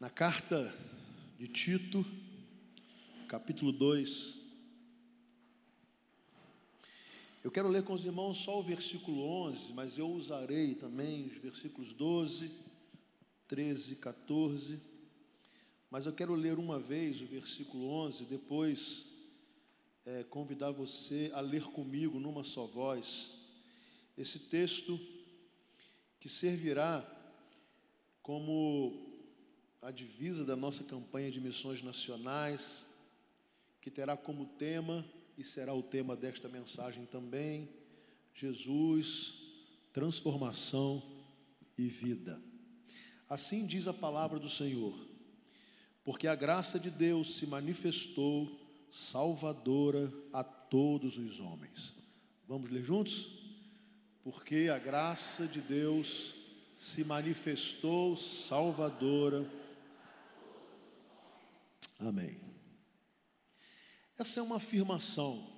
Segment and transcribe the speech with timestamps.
[0.00, 0.72] Na carta
[1.36, 2.06] de Tito,
[3.26, 4.38] capítulo 2.
[7.42, 11.38] Eu quero ler com os irmãos só o versículo 11, mas eu usarei também os
[11.38, 12.48] versículos 12,
[13.48, 14.80] 13 e 14.
[15.90, 19.04] Mas eu quero ler uma vez o versículo 11, depois
[20.06, 23.32] é, convidar você a ler comigo numa só voz
[24.16, 24.96] esse texto
[26.20, 27.04] que servirá
[28.22, 29.07] como
[29.80, 32.84] a divisa da nossa campanha de missões nacionais,
[33.80, 35.04] que terá como tema,
[35.36, 37.68] e será o tema desta mensagem também,
[38.34, 39.34] Jesus,
[39.92, 41.00] transformação
[41.76, 42.40] e vida.
[43.28, 44.98] Assim diz a palavra do Senhor,
[46.02, 48.50] porque a graça de Deus se manifestou
[48.90, 51.94] salvadora a todos os homens.
[52.48, 53.28] Vamos ler juntos?
[54.24, 56.34] Porque a graça de Deus
[56.76, 59.48] se manifestou salvadora
[61.98, 62.40] Amém.
[64.16, 65.52] Essa é uma afirmação,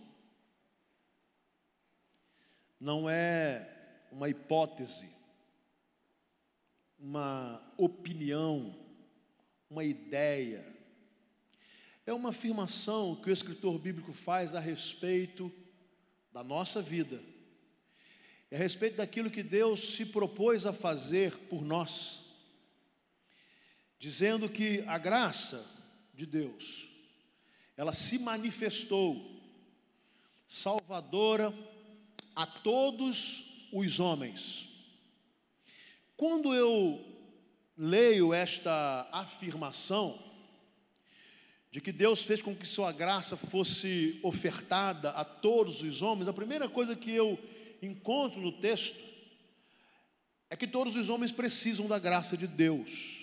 [2.78, 3.68] não é
[4.10, 5.08] uma hipótese,
[6.98, 8.74] uma opinião,
[9.68, 10.66] uma ideia.
[12.06, 15.52] É uma afirmação que o escritor bíblico faz a respeito
[16.32, 17.22] da nossa vida,
[18.52, 22.24] a respeito daquilo que Deus se propôs a fazer por nós,
[23.98, 25.64] dizendo que a graça,
[26.20, 26.86] de Deus,
[27.78, 29.40] ela se manifestou
[30.46, 31.54] salvadora
[32.36, 34.68] a todos os homens.
[36.18, 37.02] Quando eu
[37.74, 40.22] leio esta afirmação
[41.70, 46.34] de que Deus fez com que sua graça fosse ofertada a todos os homens, a
[46.34, 47.38] primeira coisa que eu
[47.80, 49.00] encontro no texto
[50.50, 53.19] é que todos os homens precisam da graça de Deus.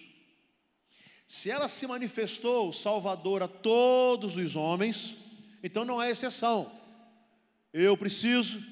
[1.28, 5.14] Se ela se manifestou salvadora a todos os homens,
[5.62, 6.72] então não é exceção.
[7.74, 8.64] Eu preciso,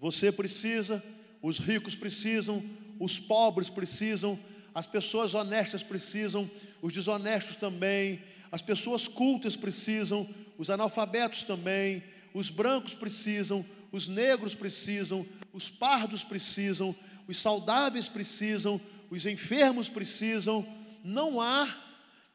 [0.00, 1.02] você precisa,
[1.40, 2.62] os ricos precisam,
[2.98, 4.38] os pobres precisam,
[4.74, 8.20] as pessoas honestas precisam, os desonestos também,
[8.50, 12.02] as pessoas cultas precisam, os analfabetos também,
[12.34, 16.96] os brancos precisam, os negros precisam, os pardos precisam,
[17.28, 20.66] os saudáveis precisam, os enfermos precisam.
[21.04, 21.68] Não há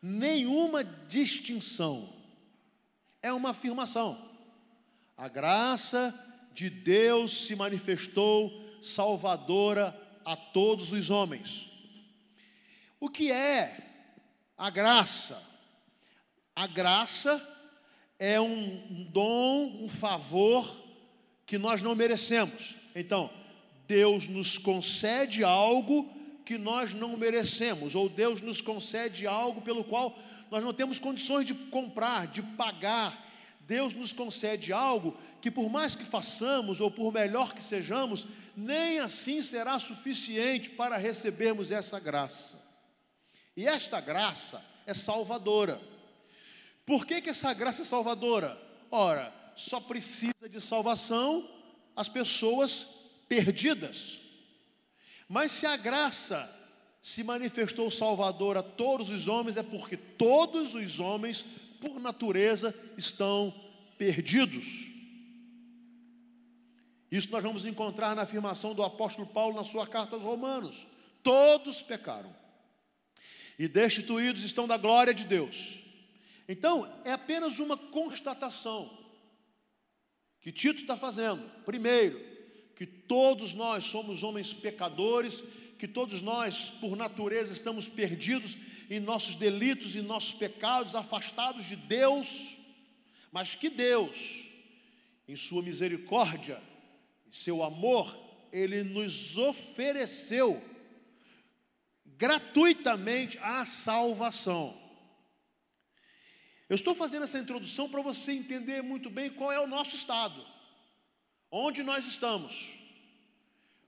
[0.08, 2.14] nenhuma distinção.
[3.22, 4.18] É uma afirmação.
[5.18, 6.18] A graça
[6.54, 8.52] de Deus se manifestou
[8.82, 11.70] salvadora a todos os homens.
[13.00, 13.78] O que é
[14.58, 15.44] a graça?
[16.56, 17.46] A graça
[18.18, 20.76] é um dom, um favor
[21.46, 22.76] que nós não merecemos.
[22.96, 23.30] Então,
[23.88, 26.17] Deus nos concede algo
[26.48, 30.18] que nós não merecemos, ou Deus nos concede algo pelo qual
[30.50, 33.28] nós não temos condições de comprar, de pagar.
[33.60, 38.26] Deus nos concede algo que, por mais que façamos, ou por melhor que sejamos,
[38.56, 42.58] nem assim será suficiente para recebermos essa graça.
[43.54, 45.82] E esta graça é salvadora.
[46.86, 48.58] Por que, que essa graça é salvadora?
[48.90, 51.46] Ora, só precisa de salvação
[51.94, 52.88] as pessoas
[53.28, 54.27] perdidas.
[55.28, 56.54] Mas se a graça
[57.02, 61.46] se manifestou Salvador a todos os homens, é porque todos os homens,
[61.80, 63.54] por natureza, estão
[63.98, 64.66] perdidos.
[67.12, 70.86] Isso nós vamos encontrar na afirmação do apóstolo Paulo na sua carta aos Romanos:
[71.24, 72.36] todos pecaram
[73.58, 75.80] e destituídos estão da glória de Deus.
[76.48, 78.98] Então, é apenas uma constatação
[80.40, 81.44] que Tito está fazendo.
[81.66, 82.37] Primeiro,
[82.78, 85.44] que todos nós somos homens pecadores,
[85.80, 88.56] que todos nós, por natureza, estamos perdidos
[88.88, 92.56] em nossos delitos e nossos pecados, afastados de Deus,
[93.32, 94.46] mas que Deus,
[95.28, 96.62] em Sua misericórdia,
[97.28, 98.16] em seu amor,
[98.54, 100.62] Ele nos ofereceu
[102.06, 104.80] gratuitamente a salvação.
[106.70, 110.57] Eu estou fazendo essa introdução para você entender muito bem qual é o nosso estado.
[111.52, 112.70] Onde nós estamos?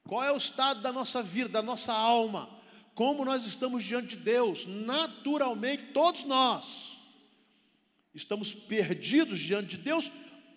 [0.04, 2.50] Qual é o estado da nossa vida, da nossa alma?
[2.96, 4.66] Como nós estamos diante de Deus?
[4.66, 6.98] Naturalmente, todos nós
[8.14, 10.10] estamos perdidos diante de Deus,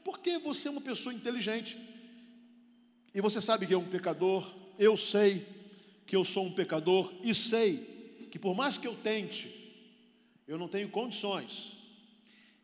[0.04, 1.78] porque você é uma pessoa inteligente.
[3.14, 5.46] E você sabe que é um pecador, eu sei
[6.06, 9.48] que eu sou um pecador e sei que por mais que eu tente,
[10.48, 11.76] eu não tenho condições.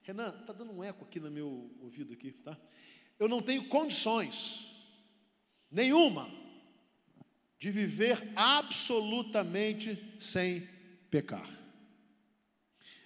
[0.02, 2.56] Renan, está dando um eco aqui no meu ouvido aqui, tá?
[3.18, 4.66] Eu não tenho condições
[5.70, 6.30] nenhuma
[7.58, 10.68] de viver absolutamente sem
[11.10, 11.48] pecar.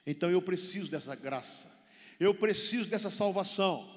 [0.06, 1.70] Então eu preciso dessa graça,
[2.20, 3.91] eu preciso dessa salvação.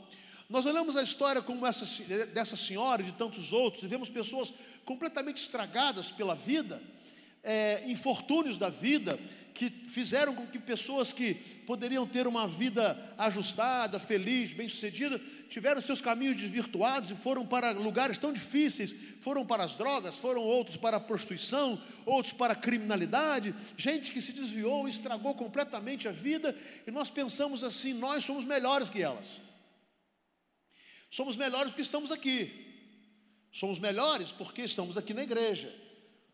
[0.48, 1.86] Nós olhamos a história como essa,
[2.28, 4.54] dessa senhora e de tantos outros, e vemos pessoas
[4.86, 6.82] completamente estragadas pela vida,
[7.45, 9.19] é, infortúnios da vida,
[9.53, 11.33] que fizeram com que pessoas que
[11.65, 15.18] poderiam ter uma vida ajustada, feliz, bem-sucedida,
[15.50, 20.42] tiveram seus caminhos desvirtuados e foram para lugares tão difíceis, foram para as drogas, foram
[20.42, 26.12] outros para a prostituição, outros para a criminalidade, gente que se desviou, estragou completamente a
[26.12, 26.53] vida,
[26.86, 29.39] e nós pensamos assim: nós somos melhores que elas.
[31.09, 32.65] Somos melhores porque estamos aqui.
[33.53, 35.85] Somos melhores porque estamos aqui na igreja.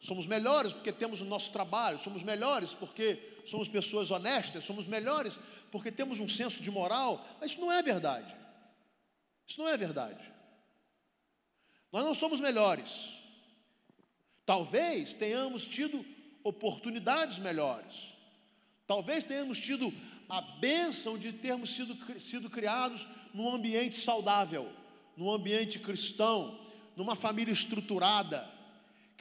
[0.02, 5.40] Somos melhores porque temos o nosso trabalho, somos melhores porque somos pessoas honestas, somos melhores
[5.72, 8.36] porque temos um senso de moral, mas isso não é verdade.
[9.48, 10.24] Isso não é verdade.
[11.92, 13.10] Nós não somos melhores.
[14.44, 16.04] Talvez tenhamos tido
[16.44, 18.12] oportunidades melhores.
[18.88, 19.94] Talvez tenhamos tido
[20.28, 24.74] a bênção de termos sido, sido criados num ambiente saudável,
[25.16, 26.60] num ambiente cristão,
[26.96, 28.61] numa família estruturada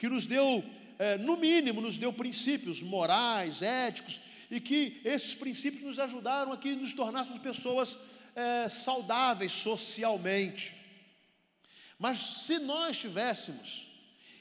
[0.01, 0.65] que nos deu,
[0.97, 4.19] é, no mínimo, nos deu princípios morais, éticos,
[4.49, 7.95] e que esses princípios nos ajudaram a que nos tornássemos pessoas
[8.35, 10.75] é, saudáveis socialmente.
[11.99, 12.17] Mas
[12.47, 13.91] se nós tivéssemos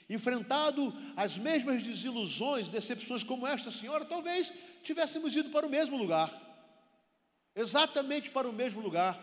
[0.08, 4.50] enfrentado as mesmas desilusões, decepções como esta senhora, talvez
[4.82, 6.32] tivéssemos ido para o mesmo lugar,
[7.54, 9.14] exatamente para o mesmo lugar.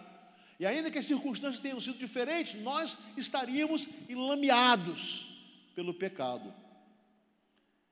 [0.59, 5.25] E ainda que as circunstâncias tenham sido diferentes, nós estaríamos enlameados
[5.77, 6.51] pelo pecado.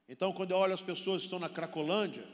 [0.10, 2.26] Então, quando eu olho as pessoas que estão na Cracolândia,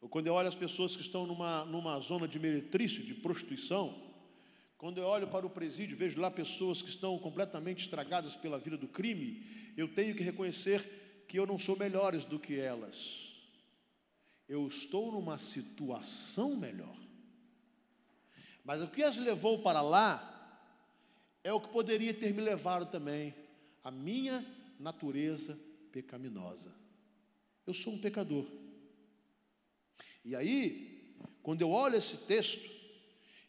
[0.00, 3.94] ou quando eu olho as pessoas que estão numa, numa zona de meretrício, de prostituição,
[4.76, 8.76] quando eu olho para o presídio, vejo lá pessoas que estão completamente estragadas pela vida
[8.76, 13.36] do crime, eu tenho que reconhecer que eu não sou melhores do que elas.
[14.48, 16.96] Eu estou numa situação melhor.
[18.64, 20.60] Mas o que as levou para lá
[21.44, 23.32] é o que poderia ter me levado também
[23.86, 24.44] a minha
[24.78, 25.58] natureza
[25.92, 26.74] pecaminosa.
[27.66, 28.46] Eu sou um pecador.
[30.24, 32.68] E aí, quando eu olho esse texto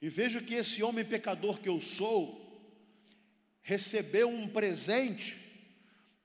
[0.01, 2.45] e vejo que esse homem pecador que eu sou
[3.61, 5.37] recebeu um presente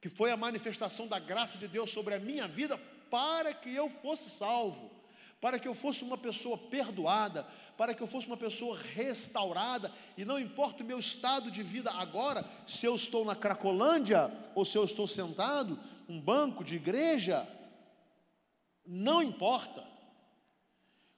[0.00, 2.76] que foi a manifestação da graça de Deus sobre a minha vida
[3.10, 5.02] para que eu fosse salvo
[5.42, 7.44] para que eu fosse uma pessoa perdoada,
[7.76, 11.90] para que eu fosse uma pessoa restaurada, e não importa o meu estado de vida
[11.90, 15.78] agora, se eu estou na Cracolândia ou se eu estou sentado
[16.08, 17.48] num banco de igreja,
[18.86, 19.92] não importa.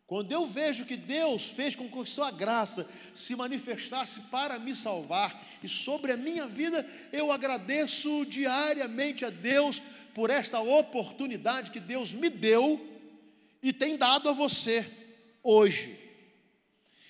[0.07, 5.43] Quando eu vejo que Deus fez com que sua graça se manifestasse para me salvar
[5.63, 9.83] e sobre a minha vida, eu agradeço diariamente a Deus
[10.15, 12.87] por esta oportunidade que Deus me deu
[13.63, 14.87] e tem dado a você
[15.43, 16.04] hoje.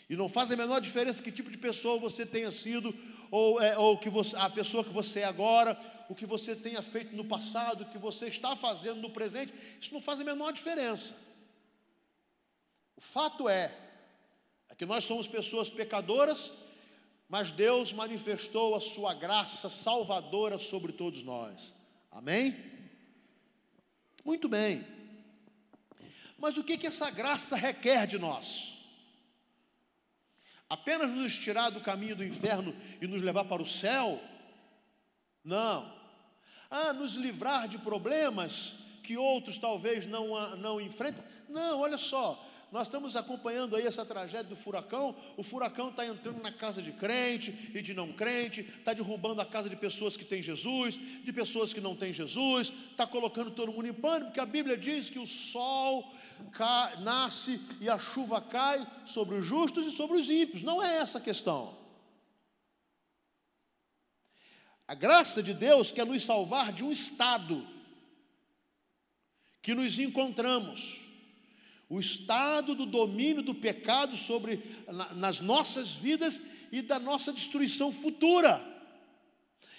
[0.09, 2.95] E não faz a menor diferença que tipo de pessoa você tenha sido,
[3.31, 5.79] ou, é, ou que você, a pessoa que você é agora,
[6.09, 9.93] o que você tenha feito no passado, o que você está fazendo no presente, isso
[9.95, 11.15] não faz a menor diferença.
[12.97, 13.75] O fato é,
[14.69, 16.53] é que nós somos pessoas pecadoras,
[17.29, 21.75] mas Deus manifestou a sua graça salvadora sobre todos nós.
[22.13, 22.57] Amém?
[24.25, 24.87] Muito bem.
[26.39, 28.75] Mas o que, que essa graça requer de nós?
[30.75, 34.21] Apenas nos tirar do caminho do inferno e nos levar para o céu?
[35.45, 35.89] Não.
[36.69, 41.25] Ah, nos livrar de problemas que outros talvez não, não enfrentam?
[41.49, 42.45] Não, olha só.
[42.75, 45.15] Nós estamos acompanhando aí essa tragédia do furacão.
[45.37, 49.47] O furacão está entrando na casa de crente e de não crente, está derrubando a
[49.47, 53.71] casa de pessoas que têm Jesus, de pessoas que não têm Jesus, está colocando todo
[53.71, 56.13] mundo em pânico, porque a Bíblia diz que o sol
[56.99, 60.65] nasce e a chuva cai sobre os justos e sobre os ímpios.
[60.65, 61.79] Não é essa a questão.
[64.89, 67.65] A graça de Deus quer nos salvar de um estado
[69.63, 71.04] que nos encontramos
[71.89, 74.63] o estado do domínio do pecado sobre
[75.17, 76.41] nas nossas vidas
[76.73, 78.63] e da nossa destruição futura.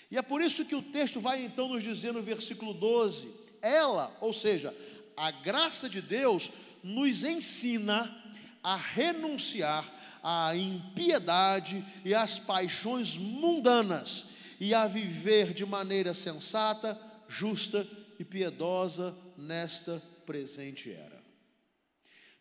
[0.10, 3.30] E é por isso que o texto vai então nos dizer no versículo 12:
[3.62, 4.76] ela, ou seja,
[5.18, 6.52] a graça de Deus
[6.84, 8.16] nos ensina
[8.62, 9.92] a renunciar
[10.24, 14.26] à impiedade e às paixões mundanas
[14.60, 17.88] e a viver de maneira sensata, justa
[18.20, 21.25] e piedosa nesta presente era.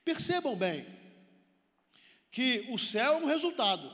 [0.05, 0.87] Percebam bem
[2.31, 3.91] que o céu é um resultado.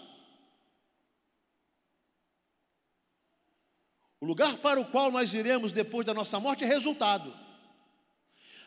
[4.21, 7.35] O lugar para o qual nós iremos depois da nossa morte é resultado.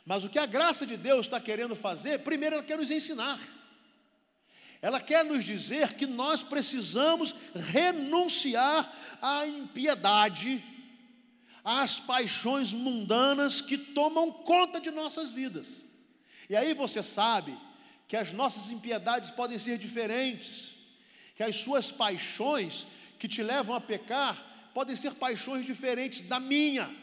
[0.06, 3.40] Mas o que a graça de Deus está querendo fazer, primeiro ela quer nos ensinar.
[4.82, 10.64] Ela quer nos dizer que nós precisamos renunciar à impiedade,
[11.64, 15.84] às paixões mundanas que tomam conta de nossas vidas.
[16.50, 17.58] E aí você sabe
[18.08, 20.76] que as nossas impiedades podem ser diferentes,
[21.36, 22.86] que as suas paixões
[23.18, 26.94] que te levam a pecar podem ser paixões diferentes da minha,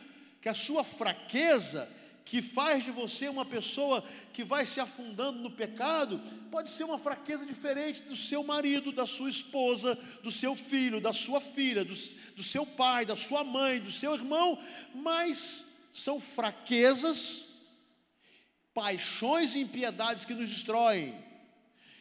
[0.40, 1.88] que a sua fraqueza
[2.30, 6.97] que faz de você uma pessoa que vai se afundando no pecado, pode ser uma
[6.97, 11.92] fraqueza diferente do seu marido, da sua esposa, do seu filho, da sua filha, do,
[12.37, 14.56] do seu pai, da sua mãe, do seu irmão,
[14.94, 17.47] mas são fraquezas,
[18.74, 21.14] paixões e impiedades que nos destroem,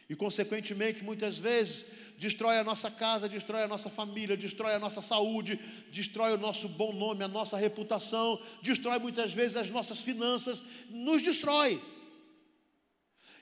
[0.08, 1.84] e consequentemente, muitas vezes,
[2.18, 5.58] destrói a nossa casa, destrói a nossa família, destrói a nossa saúde,
[5.90, 11.22] destrói o nosso bom nome, a nossa reputação, destrói muitas vezes as nossas finanças, nos
[11.22, 11.80] destrói.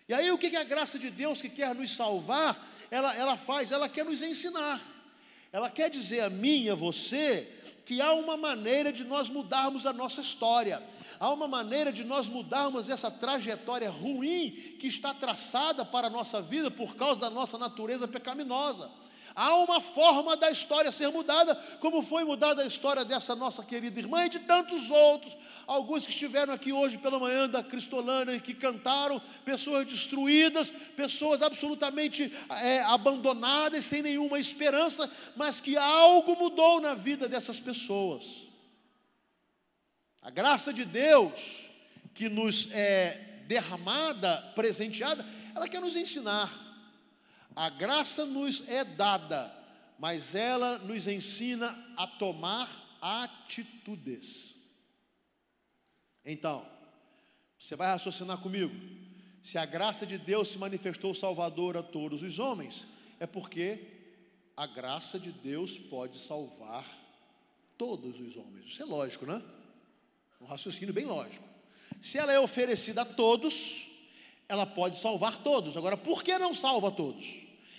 [0.09, 3.73] E aí o que a graça de Deus que quer nos salvar, ela, ela faz?
[3.73, 4.81] Ela quer nos ensinar.
[5.51, 7.49] Ela quer dizer a mim a você
[7.85, 10.83] que há uma maneira de nós mudarmos a nossa história
[11.19, 16.41] há uma maneira de nós mudarmos essa trajetória ruim que está traçada para a nossa
[16.41, 18.91] vida por causa da nossa natureza pecaminosa.
[19.35, 24.01] Há uma forma da história ser mudada, como foi mudada a história dessa nossa querida
[24.01, 25.37] irmã e de tantos outros.
[25.65, 31.41] Alguns que estiveram aqui hoje pela manhã da Cristolana e que cantaram, pessoas destruídas, pessoas
[31.41, 38.48] absolutamente é, abandonadas, sem nenhuma esperança, mas que algo mudou na vida dessas pessoas.
[40.21, 41.69] A graça de Deus
[42.15, 46.53] que nos é derramada, presenteada, ela quer nos ensinar.
[47.55, 49.53] A graça nos é dada,
[49.99, 52.69] mas ela nos ensina a tomar
[53.01, 54.55] atitudes.
[56.25, 56.69] Então,
[57.59, 58.75] você vai raciocinar comigo.
[59.43, 62.87] Se a graça de Deus se manifestou salvador a todos os homens,
[63.19, 63.81] é porque
[64.57, 66.85] a graça de Deus pode salvar
[67.79, 68.67] todos os homens.
[68.67, 69.58] Isso é lógico, não é?
[70.41, 71.45] Um raciocínio bem lógico.
[72.01, 73.89] Se ela é oferecida a todos,
[74.49, 75.77] ela pode salvar todos.
[75.77, 77.27] Agora, por que não salva todos?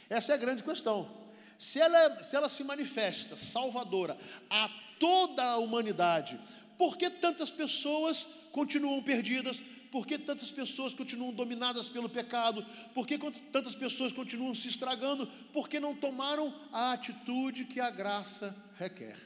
[0.09, 1.09] Essa é a grande questão.
[1.57, 4.17] Se ela, é, se ela se manifesta salvadora
[4.49, 6.39] a toda a humanidade,
[6.77, 9.61] por que tantas pessoas continuam perdidas?
[9.91, 12.65] Por que tantas pessoas continuam dominadas pelo pecado?
[12.93, 13.17] Por que
[13.51, 15.27] tantas pessoas continuam se estragando?
[15.51, 19.17] Porque não tomaram a atitude que a graça requer.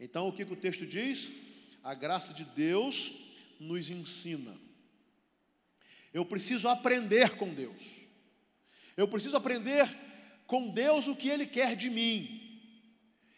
[0.00, 1.30] Então, o que, que o texto diz?
[1.82, 3.12] A graça de Deus
[3.58, 4.56] nos ensina.
[6.12, 7.82] Eu preciso aprender com Deus.
[8.96, 9.88] Eu preciso aprender
[10.46, 12.44] com Deus o que Ele quer de mim.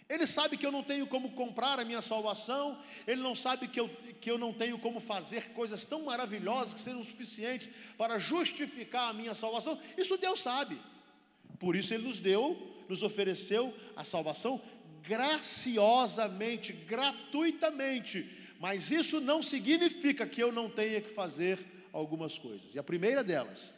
[0.09, 3.79] Ele sabe que eu não tenho como comprar a minha salvação, Ele não sabe que
[3.79, 3.89] eu,
[4.21, 9.13] que eu não tenho como fazer coisas tão maravilhosas que sejam suficientes para justificar a
[9.13, 9.79] minha salvação.
[9.97, 10.81] Isso Deus sabe.
[11.61, 14.61] Por isso Ele nos deu, nos ofereceu a salvação
[15.03, 18.29] graciosamente, gratuitamente,
[18.59, 21.59] mas isso não significa que eu não tenha que fazer
[21.93, 22.75] algumas coisas.
[22.75, 23.73] E a primeira delas,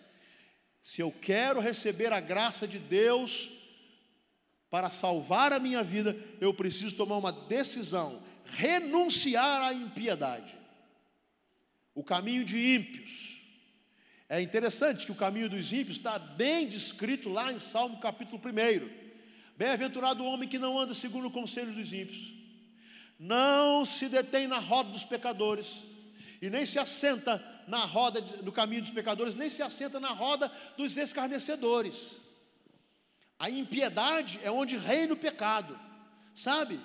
[0.83, 3.51] se eu quero receber a graça de Deus
[4.69, 10.57] para salvar a minha vida, eu preciso tomar uma decisão, renunciar à impiedade.
[11.95, 13.33] O caminho de ímpios.
[14.29, 19.02] É interessante que o caminho dos ímpios está bem descrito lá em Salmo capítulo 1.
[19.63, 22.33] Bem-aventurado o homem que não anda segundo o conselho dos ímpios
[23.17, 25.85] não se detém na roda dos pecadores,
[26.41, 30.51] e nem se assenta na roda do caminho dos pecadores, nem se assenta na roda
[30.77, 32.21] dos escarnecedores.
[33.39, 35.79] A impiedade é onde reina o pecado,
[36.35, 36.81] sabe?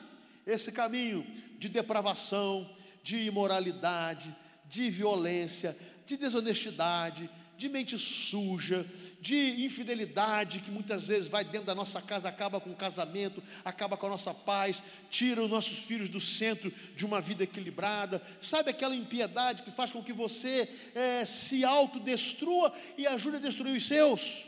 [0.45, 1.25] Esse caminho
[1.57, 2.69] de depravação,
[3.01, 8.85] de imoralidade, de violência, de desonestidade, de mente suja,
[9.19, 13.97] de infidelidade que muitas vezes vai dentro da nossa casa, acaba com o casamento, acaba
[13.97, 18.21] com a nossa paz, tira os nossos filhos do centro de uma vida equilibrada.
[18.39, 23.75] Sabe aquela impiedade que faz com que você é, se autodestrua e ajude a destruir
[23.75, 24.43] os seus?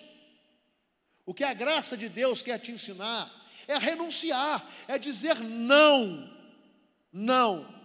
[1.26, 3.36] O que a graça de Deus quer te ensinar
[3.68, 6.32] é renunciar, é dizer não,
[7.12, 7.80] não.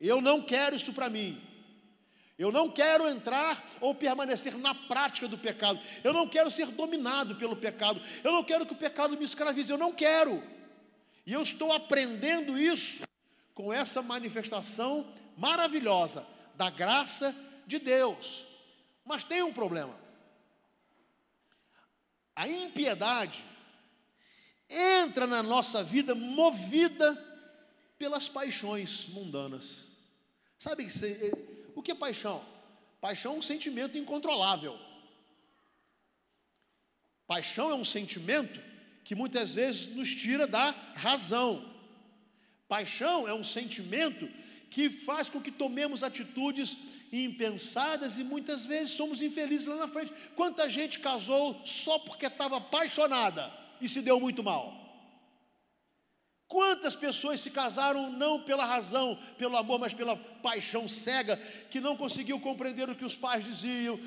[0.00, 1.47] Eu não quero isso para mim.
[2.38, 5.80] Eu não quero entrar ou permanecer na prática do pecado.
[6.04, 8.00] Eu não quero ser dominado pelo pecado.
[8.22, 9.70] Eu não quero que o pecado me escravize.
[9.70, 10.40] Eu não quero.
[11.26, 13.02] E eu estou aprendendo isso
[13.54, 17.34] com essa manifestação maravilhosa da graça
[17.66, 18.46] de Deus.
[19.04, 19.98] Mas tem um problema.
[22.36, 23.44] A impiedade
[24.70, 27.16] entra na nossa vida movida
[27.98, 29.88] pelas paixões mundanas.
[30.56, 30.84] Sabe
[31.78, 32.44] o que é paixão?
[33.00, 34.78] Paixão é um sentimento incontrolável.
[37.26, 38.60] Paixão é um sentimento
[39.04, 41.64] que muitas vezes nos tira da razão.
[42.66, 44.28] Paixão é um sentimento
[44.70, 46.76] que faz com que tomemos atitudes
[47.12, 50.12] impensadas e muitas vezes somos infelizes lá na frente.
[50.34, 54.87] Quanta gente casou só porque estava apaixonada e se deu muito mal?
[56.48, 61.36] Quantas pessoas se casaram não pela razão, pelo amor, mas pela paixão cega,
[61.70, 64.00] que não conseguiu compreender o que os pais diziam,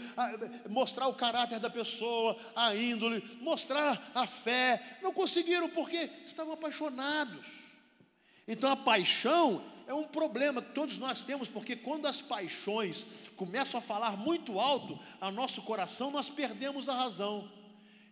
[0.68, 7.46] mostrar o caráter da pessoa, a índole, mostrar a fé, não conseguiram porque estavam apaixonados.
[8.48, 13.06] Então a paixão é um problema que todos nós temos, porque quando as paixões
[13.36, 17.52] começam a falar muito alto a nosso coração, nós perdemos a razão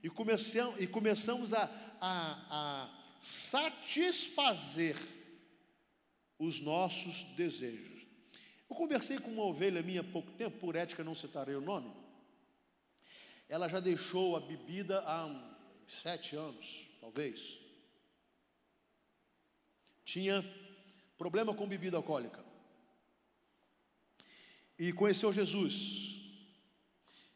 [0.03, 1.67] e começamos, e começamos a,
[1.99, 4.95] a, a satisfazer
[6.37, 8.05] os nossos desejos.
[8.69, 11.91] Eu conversei com uma ovelha minha há pouco tempo, por ética não citarei o nome.
[13.47, 15.27] Ela já deixou a bebida há
[15.87, 17.59] sete anos, talvez.
[20.05, 20.43] Tinha
[21.17, 22.43] problema com bebida alcoólica.
[24.77, 26.21] E conheceu Jesus.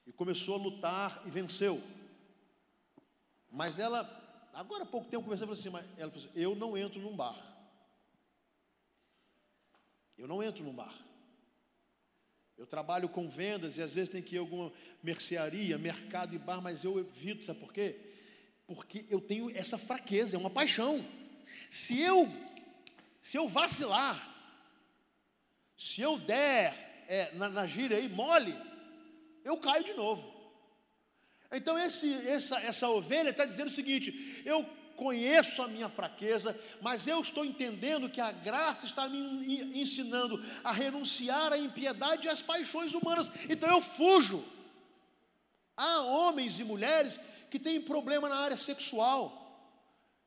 [0.05, 1.83] E começou a lutar e venceu.
[3.51, 4.03] Mas ela,
[4.53, 7.35] agora há pouco tempo, conversando assim, mas ela falou assim, eu não entro num bar.
[10.17, 10.93] Eu não entro num bar.
[12.57, 16.37] Eu trabalho com vendas e às vezes tem que ir a alguma mercearia, mercado e
[16.37, 17.99] bar, mas eu evito, sabe por quê?
[18.67, 21.05] Porque eu tenho essa fraqueza, é uma paixão.
[21.69, 22.27] Se eu
[23.23, 24.35] se eu vacilar,
[25.77, 28.53] se eu der é, na, na gíria aí mole,
[29.45, 30.32] eu caio de novo.
[31.53, 37.07] Então esse, essa, essa ovelha está dizendo o seguinte: eu conheço a minha fraqueza, mas
[37.07, 42.41] eu estou entendendo que a graça está me ensinando a renunciar à impiedade e às
[42.41, 43.29] paixões humanas.
[43.49, 44.43] Então eu fujo.
[45.75, 49.39] Há homens e mulheres que têm problema na área sexual,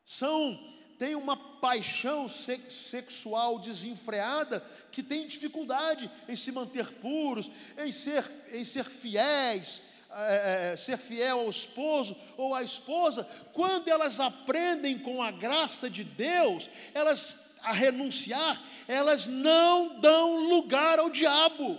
[0.05, 0.59] são
[0.99, 8.65] tem uma paixão sexual desenfreada que tem dificuldade em se manter puros, em ser, em
[8.65, 9.83] ser fiéis,
[10.17, 15.91] é, é, ser fiel ao esposo ou à esposa, quando elas aprendem com a graça
[15.91, 21.77] de Deus, elas a renunciar, elas não dão lugar ao diabo,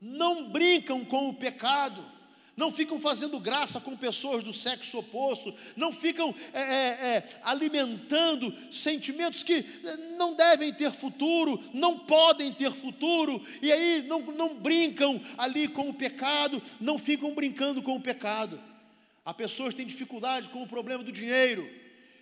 [0.00, 2.11] não brincam com o pecado
[2.56, 8.54] não ficam fazendo graça com pessoas do sexo oposto, não ficam é, é, é, alimentando
[8.70, 9.64] sentimentos que
[10.18, 15.88] não devem ter futuro, não podem ter futuro, e aí não, não brincam ali com
[15.88, 18.60] o pecado, não ficam brincando com o pecado.
[19.24, 21.68] Há pessoas que têm dificuldade com o problema do dinheiro,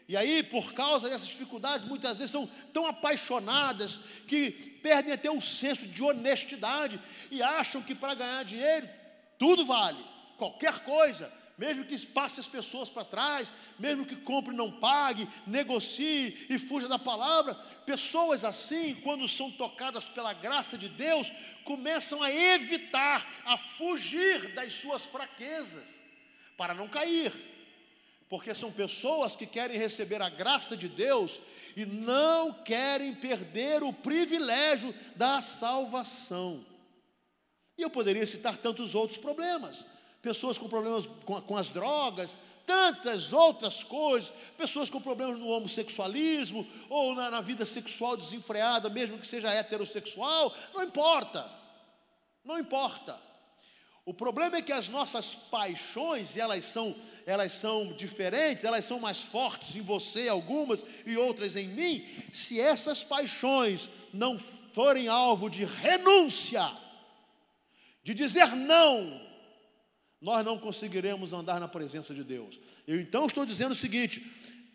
[0.07, 4.51] e aí, por causa dessas dificuldades, muitas vezes são tão apaixonadas que
[4.83, 8.89] perdem até o senso de honestidade e acham que para ganhar dinheiro
[9.39, 14.57] tudo vale qualquer coisa, mesmo que passe as pessoas para trás, mesmo que compre e
[14.57, 20.89] não pague, negocie e fuja da palavra, pessoas assim, quando são tocadas pela graça de
[20.89, 21.31] Deus,
[21.63, 25.87] começam a evitar, a fugir das suas fraquezas,
[26.57, 27.31] para não cair,
[28.27, 31.39] porque são pessoas que querem receber a graça de Deus
[31.77, 36.65] e não querem perder o privilégio da salvação.
[37.77, 39.90] E eu poderia citar tantos outros problemas
[40.23, 46.67] pessoas com problemas com, com as drogas, tantas outras coisas, pessoas com problemas no homossexualismo
[46.89, 51.51] ou na, na, vida sexual desenfreada, mesmo que seja heterossexual, não importa,
[52.45, 53.19] não importa.
[54.05, 59.21] O problema é que as nossas paixões, elas são, elas são diferentes, elas são mais
[59.21, 64.39] fortes em você, algumas, e outras em mim, se essas paixões não
[64.73, 66.71] forem alvo de renúncia,
[68.03, 69.30] de dizer não,
[70.21, 72.61] nós não conseguiremos andar na presença de Deus.
[72.87, 74.25] Eu então estou dizendo o seguinte: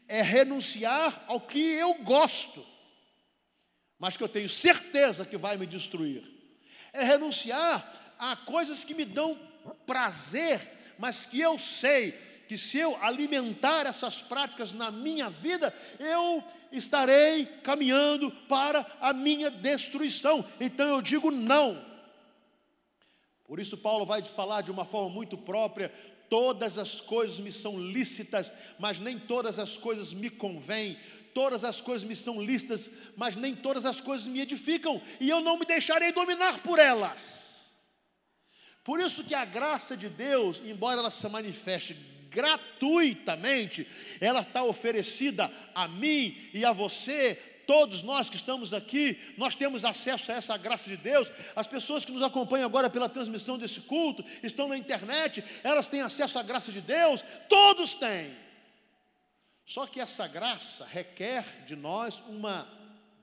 [0.07, 2.65] é renunciar ao que eu gosto,
[3.99, 6.23] mas que eu tenho certeza que vai me destruir.
[6.91, 9.37] É renunciar a coisas que me dão
[9.85, 12.13] prazer, mas que eu sei
[12.47, 19.49] que se eu alimentar essas práticas na minha vida, eu estarei caminhando para a minha
[19.49, 20.45] destruição.
[20.59, 21.94] Então eu digo não.
[23.47, 25.89] Por isso, Paulo vai falar de uma forma muito própria:
[26.29, 30.97] todas as coisas me são lícitas, mas nem todas as coisas me convêm.
[31.33, 35.41] Todas as coisas me são lícitas, mas nem todas as coisas me edificam, e eu
[35.41, 37.69] não me deixarei dominar por elas.
[38.85, 41.93] Por isso que a graça de Deus, embora ela se manifeste
[42.29, 43.85] gratuitamente,
[44.21, 49.83] ela está oferecida a mim e a você todos nós que estamos aqui, nós temos
[49.83, 51.31] acesso a essa graça de Deus.
[51.55, 56.01] As pessoas que nos acompanham agora pela transmissão desse culto, estão na internet, elas têm
[56.01, 58.35] acesso à graça de Deus, todos têm.
[59.65, 62.67] Só que essa graça requer de nós uma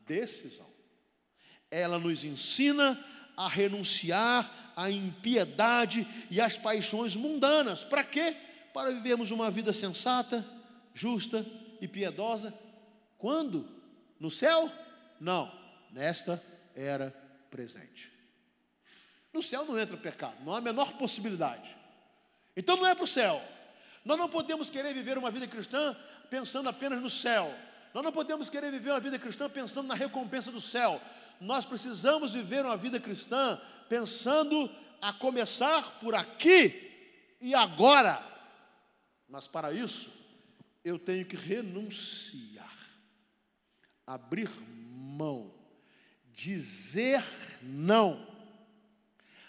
[0.07, 0.67] decisão.
[1.71, 3.03] Ela nos ensina
[3.37, 7.83] a renunciar à impiedade e às paixões mundanas.
[7.85, 8.37] Para quê?
[8.75, 10.45] Para vivermos uma vida sensata,
[10.95, 11.47] justa
[11.81, 12.53] e piedosa.
[13.19, 13.82] Quando?
[14.23, 14.71] No céu?
[15.19, 15.53] Não,
[15.91, 16.41] nesta
[16.77, 17.11] era
[17.51, 18.09] presente.
[19.33, 21.77] No céu não entra pecado, não há a menor possibilidade.
[22.57, 23.43] Então não é para o céu.
[24.05, 25.97] Nós não podemos querer viver uma vida cristã
[26.31, 27.53] pensando apenas no céu.
[27.93, 31.03] Nós não podemos querer viver uma vida cristã pensando na recompensa do céu.
[31.41, 38.25] Nós precisamos viver uma vida cristã pensando a começar por aqui e agora.
[39.29, 40.13] Mas para isso,
[40.85, 42.62] eu tenho que renunciar,
[44.15, 44.51] abrir
[45.17, 45.53] mão,
[46.35, 47.23] dizer
[47.63, 48.27] não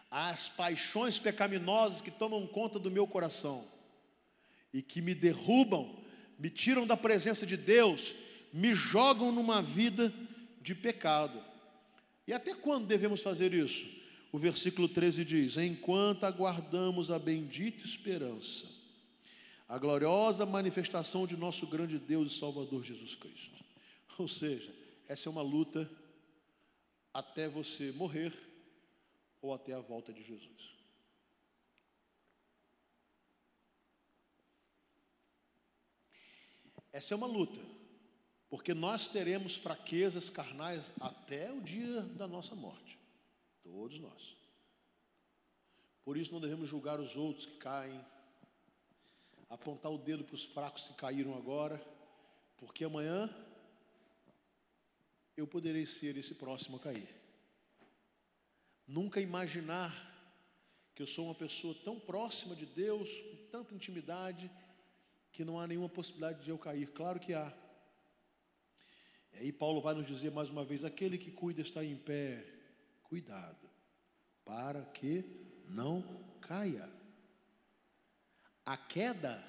[0.09, 3.65] às paixões pecaminosas que tomam conta do meu coração
[4.71, 5.95] e que me derrubam,
[6.37, 8.13] me tiram da presença de Deus,
[8.53, 10.13] me jogam numa vida
[10.61, 11.43] de pecado.
[12.27, 13.85] E até quando devemos fazer isso?
[14.31, 18.65] O versículo 13 diz: Enquanto aguardamos a bendita esperança,
[19.67, 23.62] a gloriosa manifestação de nosso grande Deus e Salvador Jesus Cristo.
[24.17, 24.73] Ou seja,
[25.07, 25.89] essa é uma luta
[27.13, 28.33] até você morrer
[29.41, 30.73] ou até a volta de Jesus.
[36.91, 37.59] Essa é uma luta,
[38.49, 42.99] porque nós teremos fraquezas carnais até o dia da nossa morte,
[43.63, 44.37] todos nós.
[46.05, 47.99] Por isso não devemos julgar os outros que caem,
[49.49, 51.83] apontar o dedo para os fracos que caíram agora,
[52.57, 53.27] porque amanhã
[55.35, 57.09] eu poderei ser esse próximo a cair.
[58.87, 60.11] Nunca imaginar
[60.93, 64.51] que eu sou uma pessoa tão próxima de Deus, com tanta intimidade,
[65.31, 66.87] que não há nenhuma possibilidade de eu cair.
[66.91, 67.51] Claro que há.
[69.33, 72.45] E aí Paulo vai nos dizer mais uma vez: aquele que cuida está em pé,
[73.01, 73.69] cuidado,
[74.45, 75.23] para que
[75.67, 76.03] não
[76.41, 76.87] caia.
[78.65, 79.43] A queda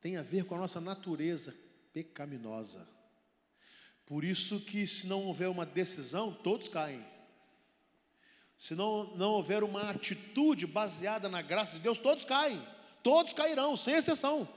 [0.00, 1.54] tem a ver com a nossa natureza
[1.92, 2.97] pecaminosa.
[4.08, 7.04] Por isso que se não houver uma decisão, todos caem.
[8.58, 12.66] Se não, não houver uma atitude baseada na graça de Deus, todos caem.
[13.02, 14.48] Todos cairão, sem exceção.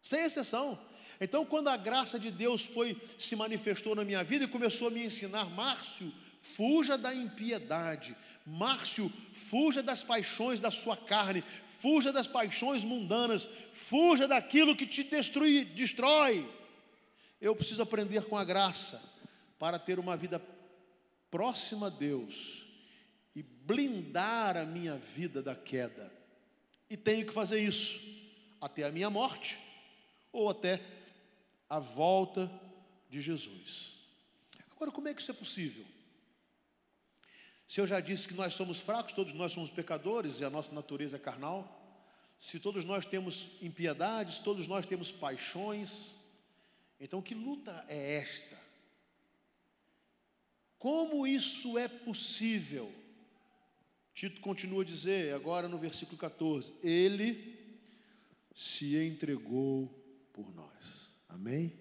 [0.00, 0.78] Sem exceção.
[1.20, 4.90] Então, quando a graça de Deus foi se manifestou na minha vida e começou a
[4.90, 6.10] me ensinar, Márcio,
[6.56, 8.16] fuja da impiedade.
[8.46, 11.44] Márcio, fuja das paixões da sua carne,
[11.80, 16.48] fuja das paixões mundanas, fuja daquilo que te destrui, destrói.
[17.40, 19.02] Eu preciso aprender com a graça
[19.58, 20.40] para ter uma vida
[21.30, 22.64] próxima a Deus
[23.34, 26.12] e blindar a minha vida da queda.
[26.88, 27.98] E tenho que fazer isso
[28.60, 29.58] até a minha morte
[30.32, 30.80] ou até
[31.68, 32.50] a volta
[33.08, 33.94] de Jesus.
[34.74, 35.84] Agora, como é que isso é possível?
[37.68, 40.74] Se eu já disse que nós somos fracos, todos nós somos pecadores e a nossa
[40.74, 41.80] natureza é carnal,
[42.40, 46.16] se todos nós temos impiedades, todos nós temos paixões,
[47.00, 48.60] então que luta é esta?
[50.78, 52.94] Como isso é possível?
[54.14, 57.58] Tito continua a dizer, agora no versículo 14: Ele
[58.54, 59.88] se entregou
[60.32, 61.10] por nós.
[61.28, 61.72] Amém?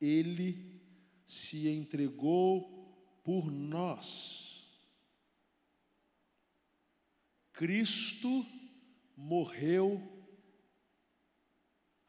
[0.00, 0.80] Ele
[1.26, 4.68] se entregou por nós.
[7.52, 8.46] Cristo
[9.16, 10.19] morreu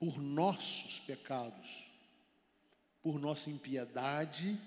[0.01, 1.85] por nossos pecados,
[2.99, 4.59] por nossa impiedade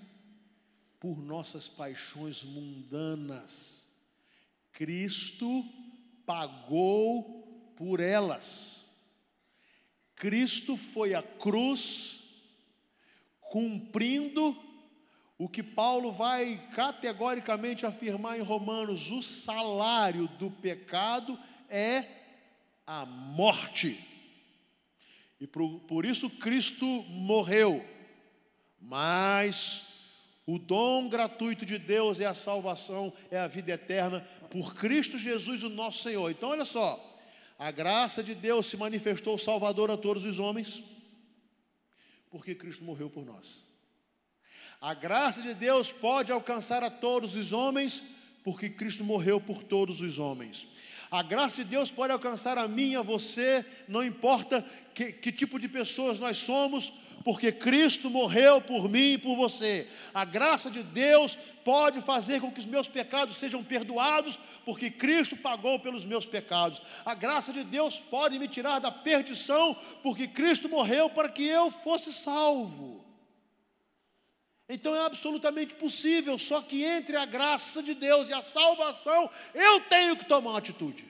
[1.04, 3.84] por nossas paixões mundanas.
[4.72, 5.62] Cristo
[6.24, 8.82] pagou por elas.
[10.16, 12.20] Cristo foi à cruz,
[13.38, 14.56] cumprindo
[15.36, 22.06] o que Paulo vai categoricamente afirmar em Romanos: o salário do pecado é
[22.86, 24.13] a morte.
[25.44, 27.84] E por, por isso Cristo morreu,
[28.80, 29.82] mas
[30.46, 35.62] o dom gratuito de Deus é a salvação, é a vida eterna por Cristo Jesus,
[35.62, 36.30] o nosso Senhor.
[36.30, 36.98] Então, olha só,
[37.58, 40.82] a graça de Deus se manifestou salvador a todos os homens,
[42.30, 43.68] porque Cristo morreu por nós.
[44.80, 48.02] A graça de Deus pode alcançar a todos os homens,
[48.42, 50.66] porque Cristo morreu por todos os homens.
[51.14, 55.60] A graça de Deus pode alcançar a mim, a você, não importa que, que tipo
[55.60, 59.86] de pessoas nós somos, porque Cristo morreu por mim e por você.
[60.12, 65.36] A graça de Deus pode fazer com que os meus pecados sejam perdoados, porque Cristo
[65.36, 66.82] pagou pelos meus pecados.
[67.04, 71.70] A graça de Deus pode me tirar da perdição, porque Cristo morreu para que eu
[71.70, 73.03] fosse salvo.
[74.66, 79.80] Então é absolutamente possível, só que entre a graça de Deus e a salvação, eu
[79.80, 81.04] tenho que tomar uma atitude.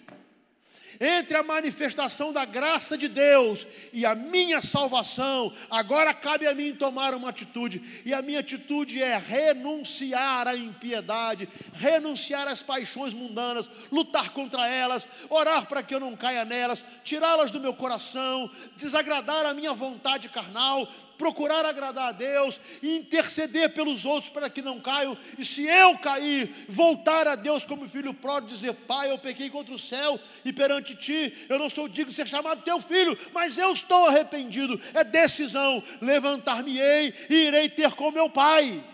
[1.01, 6.75] Entre a manifestação da graça de Deus e a minha salvação, agora cabe a mim
[6.75, 13.69] tomar uma atitude, e a minha atitude é renunciar à impiedade, renunciar às paixões mundanas,
[13.91, 19.47] lutar contra elas, orar para que eu não caia nelas, tirá-las do meu coração, desagradar
[19.47, 24.81] a minha vontade carnal, procurar agradar a Deus e interceder pelos outros para que não
[24.81, 25.17] caiam.
[25.39, 29.75] E se eu cair, voltar a Deus como filho pródigo, dizer: Pai, eu pequei contra
[29.75, 33.59] o céu e perante ti, eu não sou digno de ser chamado teu filho, mas
[33.59, 34.81] eu estou arrependido.
[34.93, 35.83] É decisão.
[36.01, 38.85] Levantar-me-ei e irei ter com meu Pai.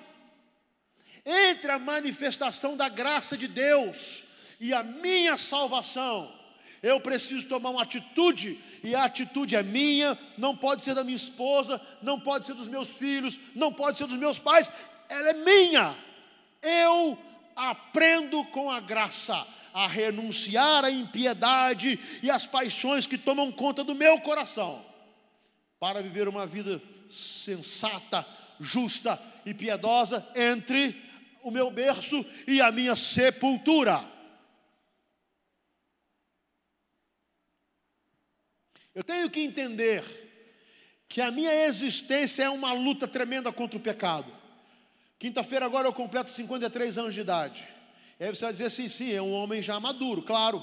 [1.24, 4.24] Entre a manifestação da graça de Deus
[4.58, 6.39] e a minha salvação,
[6.82, 11.16] eu preciso tomar uma atitude, e a atitude é minha, não pode ser da minha
[11.16, 14.70] esposa, não pode ser dos meus filhos, não pode ser dos meus pais,
[15.08, 15.96] ela é minha.
[16.62, 17.18] Eu
[17.54, 23.94] aprendo com a graça a renunciar à impiedade e às paixões que tomam conta do
[23.94, 24.84] meu coração,
[25.78, 28.26] para viver uma vida sensata,
[28.58, 30.96] justa e piedosa entre
[31.42, 34.04] o meu berço e a minha sepultura.
[38.94, 40.04] Eu tenho que entender
[41.08, 44.32] que a minha existência é uma luta tremenda contra o pecado.
[45.18, 47.66] Quinta-feira agora eu completo 53 anos de idade.
[48.18, 50.62] E aí você vai dizer assim, sim, é um homem já maduro, claro.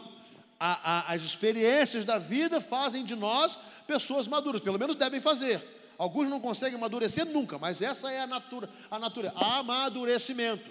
[0.60, 5.64] A, a, as experiências da vida fazem de nós pessoas maduras, pelo menos devem fazer.
[5.98, 10.70] Alguns não conseguem amadurecer nunca, mas essa é a natura, a natureza, amadurecimento.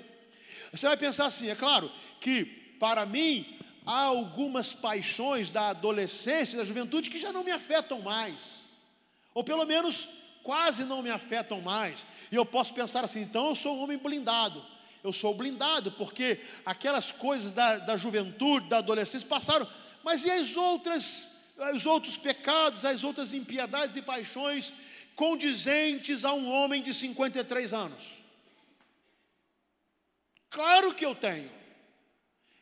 [0.73, 1.90] Você vai pensar assim, é claro
[2.21, 2.45] que
[2.79, 3.56] para mim
[3.87, 8.64] há algumas paixões da adolescência, da juventude que já não me afetam mais,
[9.33, 10.09] ou pelo menos
[10.42, 12.05] quase não me afetam mais.
[12.31, 14.64] E eu posso pensar assim: então eu sou um homem blindado.
[15.05, 19.68] Eu sou blindado porque aquelas coisas da, da juventude, da adolescência passaram.
[20.03, 21.29] Mas e as outras,
[21.75, 24.72] os outros pecados, as outras impiedades e paixões
[25.14, 28.03] condizentes a um homem de 53 anos?
[30.51, 31.51] Claro que eu tenho.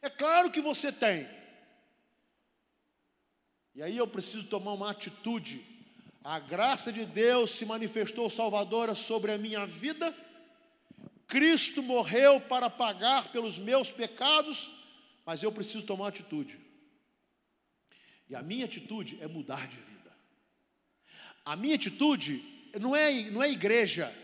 [0.04, 1.26] É claro que você tem.
[3.74, 5.64] E aí eu preciso tomar uma atitude.
[6.22, 10.14] A graça de Deus se manifestou salvadora sobre a minha vida.
[11.26, 14.70] Cristo morreu para pagar pelos meus pecados,
[15.24, 16.60] mas eu preciso tomar atitude.
[18.28, 20.12] E a minha atitude é mudar de vida.
[21.46, 22.44] A minha atitude
[22.78, 24.14] não é, não é igreja.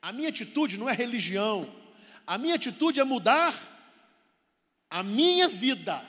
[0.00, 1.70] A minha atitude não é religião.
[2.26, 3.79] A minha atitude é mudar
[4.90, 6.04] a minha vida,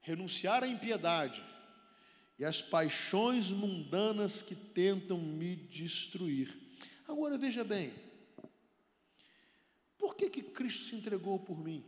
[0.00, 1.44] renunciar à impiedade
[2.38, 6.56] e às paixões mundanas que tentam me destruir.
[7.06, 7.92] Agora veja bem,
[9.98, 11.84] por que que Cristo se entregou por mim?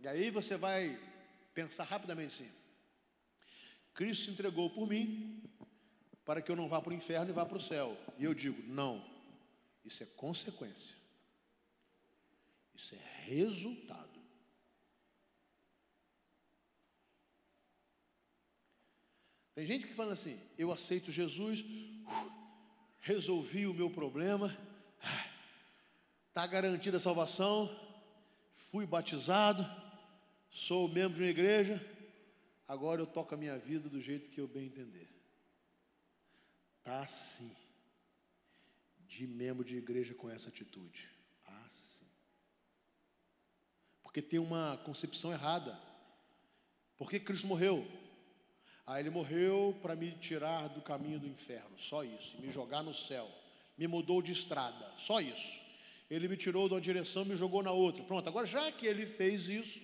[0.00, 1.00] E aí você vai
[1.54, 2.52] pensar rapidamente assim:
[3.94, 5.42] Cristo se entregou por mim
[6.26, 7.96] para que eu não vá para o inferno e vá para o céu.
[8.18, 9.13] E eu digo: não.
[9.84, 10.94] Isso é consequência.
[12.74, 14.14] Isso é resultado.
[19.54, 22.32] Tem gente que fala assim: eu aceito Jesus, uh,
[23.00, 24.56] resolvi o meu problema,
[26.28, 27.70] está garantida a salvação,
[28.56, 29.64] fui batizado,
[30.50, 31.80] sou membro de uma igreja,
[32.66, 35.08] agora eu toco a minha vida do jeito que eu bem entender.
[36.78, 37.54] Está assim
[39.08, 41.08] de membro de igreja com essa atitude?
[41.46, 42.06] Ah, sim.
[44.02, 45.78] Porque tem uma concepção errada.
[46.96, 47.86] Por que Cristo morreu?
[48.86, 52.92] Ah, ele morreu para me tirar do caminho do inferno, só isso, me jogar no
[52.92, 53.30] céu.
[53.78, 55.60] Me mudou de estrada, só isso.
[56.10, 58.04] Ele me tirou de uma direção e me jogou na outra.
[58.04, 59.80] Pronto, agora já que ele fez isso,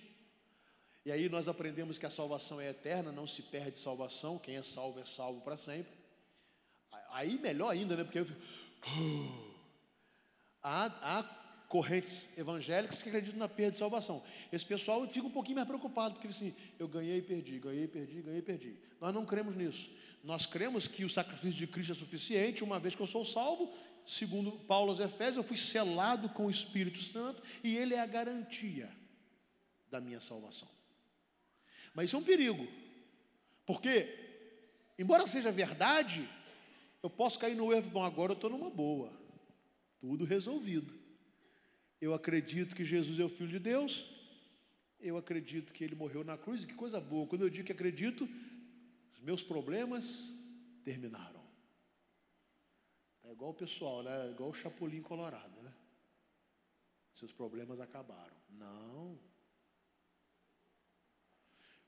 [1.03, 4.63] e aí nós aprendemos que a salvação é eterna, não se perde salvação, quem é
[4.63, 5.91] salvo é salvo para sempre.
[7.09, 8.03] Aí melhor ainda, né?
[8.03, 8.39] Porque eu fico,
[10.61, 11.23] Há, há
[11.67, 14.23] correntes evangélicas que acreditam na perda de salvação.
[14.51, 17.87] Esse pessoal fica um pouquinho mais preocupado, porque assim, eu ganhei e perdi, ganhei e
[17.87, 18.77] perdi, ganhei e perdi.
[18.99, 19.89] Nós não cremos nisso.
[20.23, 23.73] Nós cremos que o sacrifício de Cristo é suficiente, uma vez que eu sou salvo,
[24.05, 28.05] segundo Paulo aos Efésios, eu fui selado com o Espírito Santo e ele é a
[28.05, 28.89] garantia
[29.89, 30.67] da minha salvação.
[31.93, 32.67] Mas isso é um perigo,
[33.65, 34.21] porque
[35.01, 36.29] Embora seja verdade,
[37.03, 39.11] eu posso cair no erro, bom, agora eu estou numa boa,
[39.99, 40.99] tudo resolvido.
[41.99, 44.05] Eu acredito que Jesus é o Filho de Deus,
[44.99, 47.27] eu acredito que ele morreu na cruz, que coisa boa.
[47.27, 48.27] Quando eu digo que acredito,
[49.11, 50.33] os meus problemas
[50.83, 51.41] terminaram.
[53.23, 54.27] É igual o pessoal, né?
[54.27, 55.73] É igual o Chapolin Colorado, né?
[57.15, 58.35] Seus problemas acabaram.
[58.49, 59.17] Não.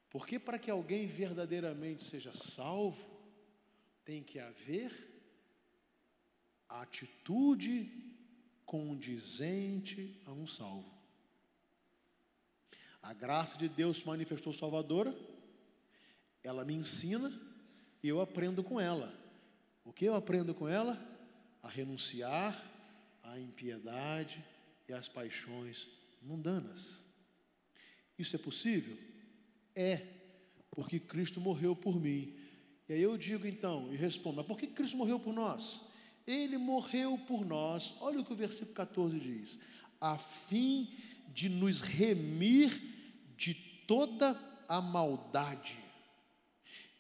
[0.10, 3.04] Porque para que alguém verdadeiramente seja salvo,
[4.06, 4.92] tem que haver
[6.68, 7.92] atitude
[8.66, 10.92] condizente a um salvo.
[13.02, 15.16] A graça de Deus se manifestou salvadora,
[16.42, 17.32] ela me ensina
[18.02, 19.14] e eu aprendo com ela.
[19.86, 20.98] O que eu aprendo com ela?
[21.62, 22.62] A renunciar
[23.22, 24.44] à impiedade
[24.88, 25.88] e às paixões
[26.22, 27.02] mundanas.
[28.18, 28.98] Isso é possível?
[29.76, 29.98] É,
[30.72, 32.38] porque Cristo morreu por mim.
[32.88, 35.82] E aí eu digo então, e respondo, mas por que Cristo morreu por nós?
[36.28, 39.58] Ele morreu por nós, olha o que o versículo 14 diz:
[40.00, 40.94] a fim
[41.30, 42.72] de nos remir
[43.38, 43.54] de
[43.88, 45.78] toda a maldade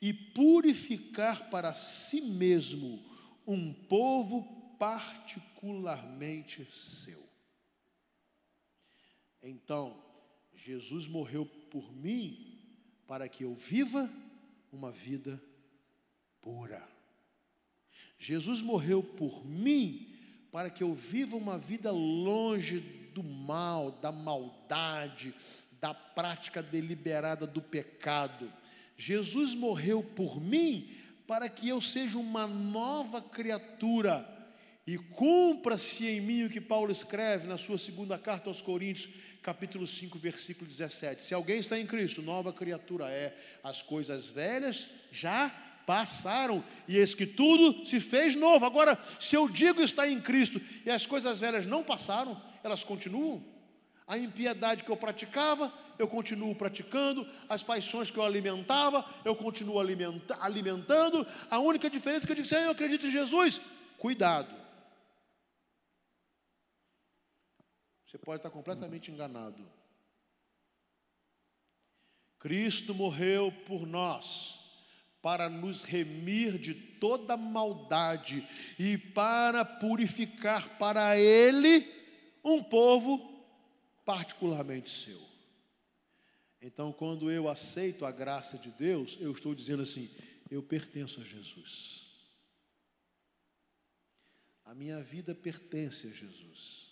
[0.02, 3.04] e purificar para si mesmo
[3.46, 7.24] um povo particularmente seu.
[9.42, 10.02] Então,
[10.56, 12.60] Jesus morreu por mim
[13.06, 14.10] para que eu viva
[14.72, 15.42] uma vida
[16.44, 16.88] pura.
[18.20, 20.14] Jesus morreu por mim
[20.52, 22.80] para que eu viva uma vida longe
[23.14, 25.34] do mal, da maldade,
[25.82, 28.52] da prática deliberada do pecado.
[28.96, 34.30] Jesus morreu por mim para que eu seja uma nova criatura
[34.86, 39.10] e cumpra-se em mim o que Paulo escreve na sua segunda carta aos Coríntios,
[39.42, 41.24] capítulo 5, versículo 17.
[41.24, 47.14] Se alguém está em Cristo, nova criatura é, as coisas velhas já passaram, e eis
[47.14, 48.66] que tudo se fez novo.
[48.66, 53.44] Agora, se eu digo está em Cristo e as coisas velhas não passaram, elas continuam.
[54.06, 59.80] A impiedade que eu praticava, eu continuo praticando, as paixões que eu alimentava, eu continuo
[59.80, 61.26] alimenta, alimentando.
[61.50, 63.62] A única diferença é que eu digo, Senhor, eu acredito em Jesus,
[63.98, 64.54] cuidado.
[68.06, 69.66] Você pode estar completamente enganado.
[72.38, 74.63] Cristo morreu por nós
[75.24, 78.46] para nos remir de toda maldade
[78.78, 81.90] e para purificar para Ele
[82.44, 83.42] um povo
[84.04, 85.22] particularmente seu.
[86.62, 90.14] Então, quando eu aceito a graça de Deus, eu estou dizendo assim:
[90.52, 92.06] eu pertenço a Jesus.
[94.66, 96.92] A minha vida pertence a Jesus.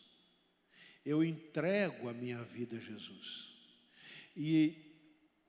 [1.06, 3.50] Eu entrego a minha vida a Jesus.
[4.38, 4.91] E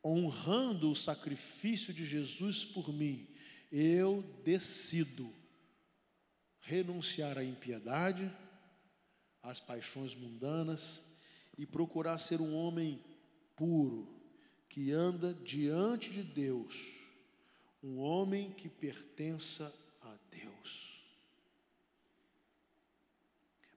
[0.04, 3.28] honrando o sacrifício de Jesus por mim,
[3.70, 5.32] eu decido
[6.60, 8.30] renunciar à impiedade,
[9.42, 11.02] às paixões mundanas
[11.56, 13.02] e procurar ser um homem
[13.56, 14.20] puro,
[14.68, 16.74] que anda diante de Deus,
[17.82, 21.02] um homem que pertença a Deus.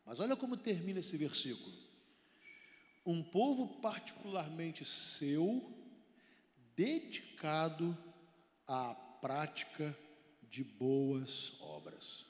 [0.06, 1.76] Mas olha como termina esse versículo.
[3.06, 5.85] Um povo particularmente seu,
[6.76, 7.98] dedicado
[8.68, 9.98] à prática
[10.50, 12.26] de boas obras.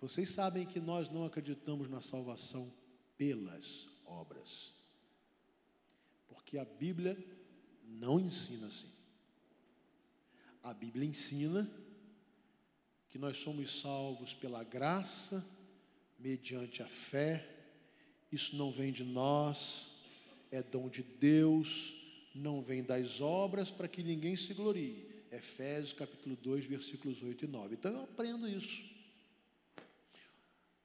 [0.00, 2.72] Vocês sabem que nós não acreditamos na salvação
[3.16, 4.72] pelas obras,
[6.28, 7.16] porque a Bíblia
[7.84, 8.92] não ensina assim.
[10.62, 11.68] A Bíblia ensina
[13.08, 15.44] que nós somos salvos pela graça,
[16.18, 17.56] mediante a fé.
[18.30, 19.90] Isso não vem de nós,
[20.50, 21.97] é dom de Deus
[22.38, 25.06] não vem das obras para que ninguém se glorie.
[25.30, 27.74] Efésios capítulo 2, versículos 8 e 9.
[27.74, 28.84] Então eu aprendo isso.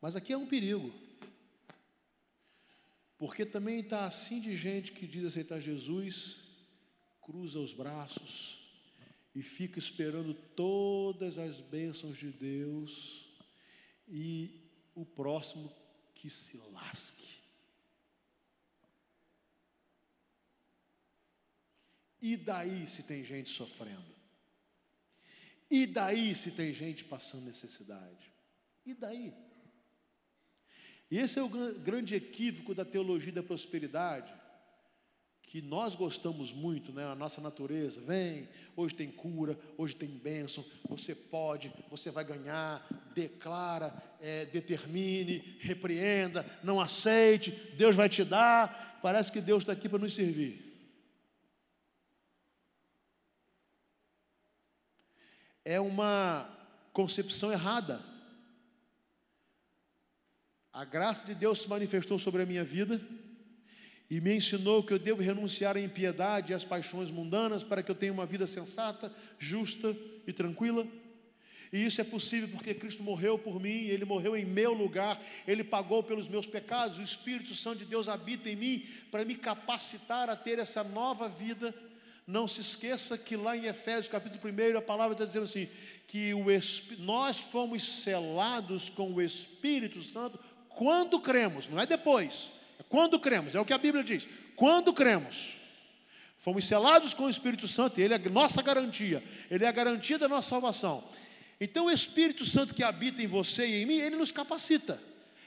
[0.01, 0.91] Mas aqui é um perigo.
[3.17, 6.37] Porque também está assim de gente que diz aceitar Jesus,
[7.21, 8.60] cruza os braços
[9.33, 13.25] e fica esperando todas as bênçãos de Deus
[14.08, 14.60] e
[14.93, 15.71] o próximo
[16.15, 17.42] que se lasque.
[22.24, 24.15] E daí se tem gente sofrendo?
[25.69, 28.32] E daí se tem gente passando necessidade?
[28.86, 29.34] E daí?
[31.12, 34.34] E esse é o grande equívoco da teologia da prosperidade,
[35.42, 37.06] que nós gostamos muito, né?
[37.06, 42.88] A nossa natureza, vem, hoje tem cura, hoje tem bênção, você pode, você vai ganhar,
[43.13, 48.98] declara, é, determine, repreenda, não aceite, Deus vai te dar.
[49.02, 50.73] Parece que Deus está aqui para nos servir.
[55.65, 56.49] É uma
[56.91, 58.01] concepção errada.
[60.71, 62.99] A graça de Deus se manifestou sobre a minha vida
[64.09, 67.89] e me ensinou que eu devo renunciar à impiedade e às paixões mundanas para que
[67.89, 69.95] eu tenha uma vida sensata, justa
[70.27, 70.85] e tranquila.
[71.71, 75.63] E isso é possível porque Cristo morreu por mim, Ele morreu em meu lugar, Ele
[75.63, 80.29] pagou pelos meus pecados, o Espírito Santo de Deus habita em mim para me capacitar
[80.29, 81.73] a ter essa nova vida.
[82.26, 85.67] Não se esqueça que lá em Efésios capítulo 1, a palavra está dizendo assim:
[86.08, 86.46] que o,
[87.00, 93.56] nós fomos selados com o Espírito Santo quando cremos, não é depois, é quando cremos,
[93.56, 95.56] é o que a Bíblia diz, quando cremos.
[96.40, 100.28] Fomos selados com o Espírito Santo, Ele é nossa garantia, Ele é a garantia da
[100.28, 101.04] nossa salvação.
[101.60, 105.02] Então o Espírito Santo que habita em você e em mim, ele nos capacita.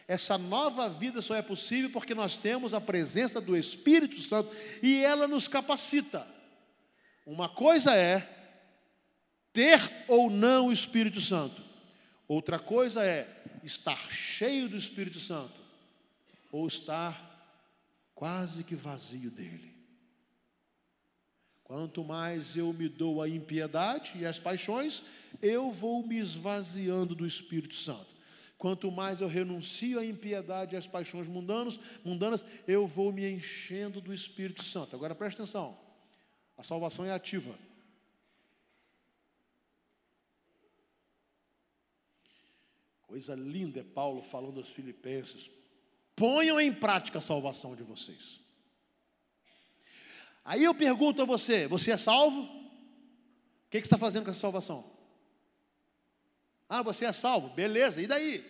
[0.08, 4.50] Essa nova vida só é possível porque nós temos a presença do Espírito Santo
[4.82, 6.26] e ela nos capacita.
[7.26, 8.20] Uma coisa é
[9.52, 11.60] ter ou não o Espírito Santo,
[12.28, 13.28] outra coisa é
[13.64, 15.60] estar cheio do Espírito Santo
[16.52, 17.26] ou estar
[18.14, 19.74] quase que vazio dele.
[21.64, 25.02] Quanto mais eu me dou à impiedade e às paixões,
[25.42, 28.14] eu vou me esvaziando do Espírito Santo.
[28.56, 34.00] Quanto mais eu renuncio à impiedade e às paixões mundanas, mundanas, eu vou me enchendo
[34.00, 34.94] do Espírito Santo.
[34.94, 35.85] Agora preste atenção.
[36.56, 37.58] A salvação é ativa.
[43.06, 45.50] Coisa linda é Paulo falando aos filipenses.
[46.14, 48.40] Ponham em prática a salvação de vocês.
[50.44, 52.42] Aí eu pergunto a você: você é salvo?
[52.42, 54.84] O que, você está fazendo com essa salvação?
[56.68, 58.44] Ah, você é salvo, beleza, e daí?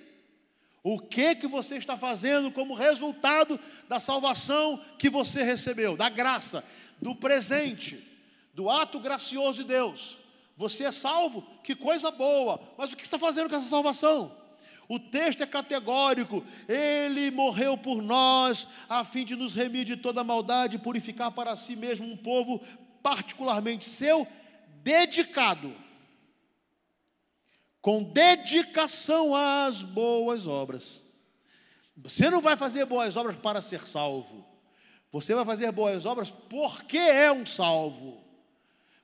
[0.83, 6.65] O que que você está fazendo como resultado da salvação que você recebeu, da graça,
[7.01, 8.03] do presente,
[8.55, 10.19] do ato gracioso de Deus?
[10.57, 14.35] Você é salvo, que coisa boa, mas o que está fazendo com essa salvação?
[14.89, 16.45] O texto é categórico.
[16.69, 21.57] Ele morreu por nós, a fim de nos remir de toda maldade e purificar para
[21.57, 22.61] si mesmo um povo
[23.03, 24.27] particularmente seu,
[24.83, 25.75] dedicado,
[27.81, 31.05] com dedicação às boas obras.
[31.97, 34.47] Você não vai fazer boas obras para ser salvo.
[35.17, 38.23] Você vai fazer boas obras porque é um salvo.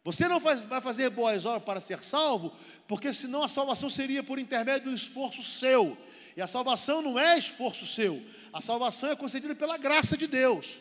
[0.04, 2.52] Você não vai fazer boas obras para ser salvo,
[2.86, 5.96] porque senão a salvação seria por intermédio do esforço seu.
[6.36, 10.78] E a salvação não é esforço seu, a salvação é concedida pela graça de Deus.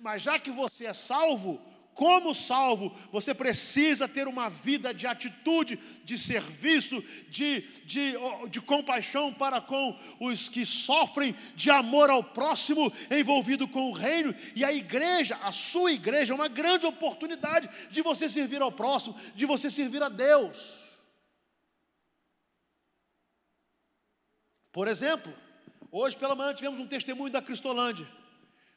[0.00, 1.60] Mas já que você é salvo,
[1.94, 8.14] como salvo, você precisa ter uma vida de atitude, de serviço, de, de,
[8.48, 14.34] de compaixão para com os que sofrem, de amor ao próximo, envolvido com o reino.
[14.56, 19.14] E a igreja, a sua igreja, é uma grande oportunidade de você servir ao próximo,
[19.34, 20.76] de você servir a Deus.
[24.72, 25.32] Por exemplo,
[25.90, 28.08] hoje pela manhã tivemos um testemunho da Cristolândia.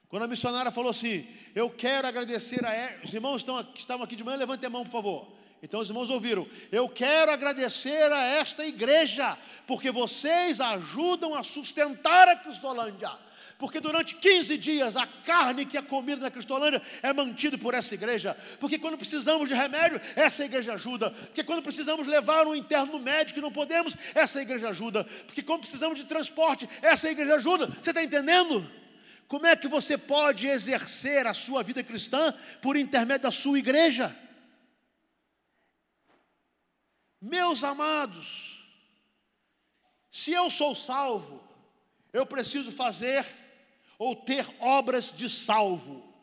[0.09, 2.71] Quando a missionária falou assim: Eu quero agradecer a.
[3.03, 5.27] Os irmãos estão, que estavam aqui de manhã, levantem a mão, por favor.
[5.61, 12.27] Então os irmãos ouviram: Eu quero agradecer a esta igreja, porque vocês ajudam a sustentar
[12.27, 13.11] a Cristolândia.
[13.57, 17.93] Porque durante 15 dias a carne que é comida na Cristolândia é mantida por essa
[17.93, 18.35] igreja.
[18.59, 21.09] Porque quando precisamos de remédio, essa igreja ajuda.
[21.09, 25.05] Porque quando precisamos levar um interno no médico e não podemos, essa igreja ajuda.
[25.25, 27.67] Porque quando precisamos de transporte, essa igreja ajuda.
[27.67, 28.69] Você está entendendo?
[29.27, 34.15] Como é que você pode exercer a sua vida cristã por intermédio da sua igreja?
[37.19, 38.63] Meus amados,
[40.11, 41.43] se eu sou salvo,
[42.13, 43.25] eu preciso fazer
[43.97, 46.13] ou ter obras de salvo.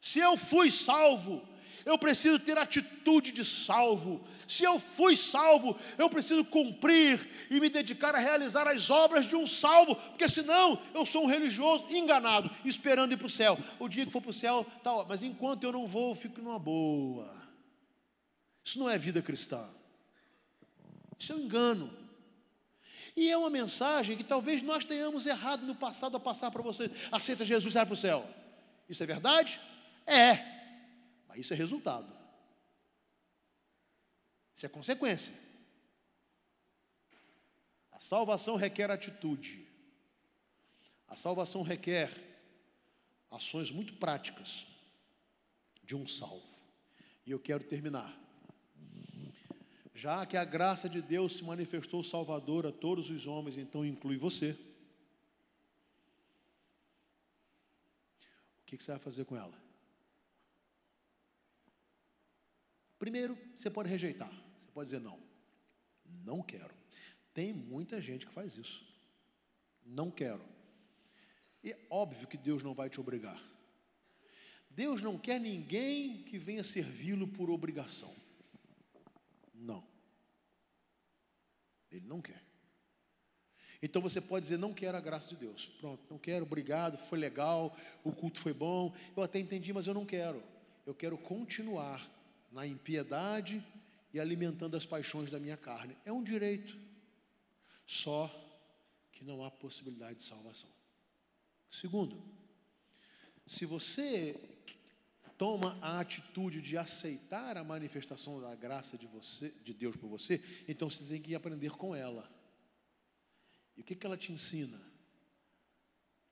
[0.00, 1.46] Se eu fui salvo,
[1.84, 4.24] eu preciso ter atitude de salvo.
[4.46, 9.34] Se eu fui salvo, eu preciso cumprir e me dedicar a realizar as obras de
[9.34, 13.58] um salvo, porque senão eu sou um religioso enganado, esperando ir para o céu.
[13.78, 16.40] O dia que for para o céu, tá, mas enquanto eu não vou, eu fico
[16.40, 17.34] numa boa.
[18.64, 19.68] Isso não é vida cristã.
[21.18, 22.02] Isso é um engano.
[23.16, 26.90] E é uma mensagem que talvez nós tenhamos errado no passado a passar para você.
[27.10, 28.26] Aceita Jesus e vai para o céu.
[28.88, 29.60] Isso é verdade?
[30.06, 30.51] É.
[31.32, 32.12] Mas isso é resultado.
[34.54, 35.32] Isso é consequência.
[37.90, 39.66] A salvação requer atitude.
[41.08, 42.10] A salvação requer
[43.30, 44.66] ações muito práticas
[45.82, 46.46] de um salvo.
[47.24, 48.14] E eu quero terminar.
[49.94, 54.18] Já que a graça de Deus se manifestou salvador a todos os homens, então inclui
[54.18, 54.50] você.
[58.60, 59.71] O que você vai fazer com ela?
[63.02, 65.18] Primeiro, você pode rejeitar, você pode dizer não.
[66.24, 66.72] Não quero.
[67.34, 68.86] Tem muita gente que faz isso.
[69.84, 70.40] Não quero.
[71.64, 73.42] E é óbvio que Deus não vai te obrigar.
[74.70, 78.14] Deus não quer ninguém que venha servi-lo por obrigação.
[79.52, 79.84] Não.
[81.90, 82.40] Ele não quer.
[83.82, 85.66] Então você pode dizer, não quero a graça de Deus.
[85.80, 89.94] Pronto, não quero, obrigado, foi legal, o culto foi bom, eu até entendi, mas eu
[89.94, 90.40] não quero.
[90.86, 92.21] Eu quero continuar
[92.52, 93.64] na impiedade
[94.12, 95.96] e alimentando as paixões da minha carne.
[96.04, 96.78] É um direito.
[97.86, 98.30] Só
[99.10, 100.70] que não há possibilidade de salvação.
[101.70, 102.22] Segundo,
[103.46, 104.38] se você
[105.38, 110.40] toma a atitude de aceitar a manifestação da graça de, você, de Deus por você,
[110.68, 112.30] então você tem que aprender com ela.
[113.76, 114.80] E o que, que ela te ensina?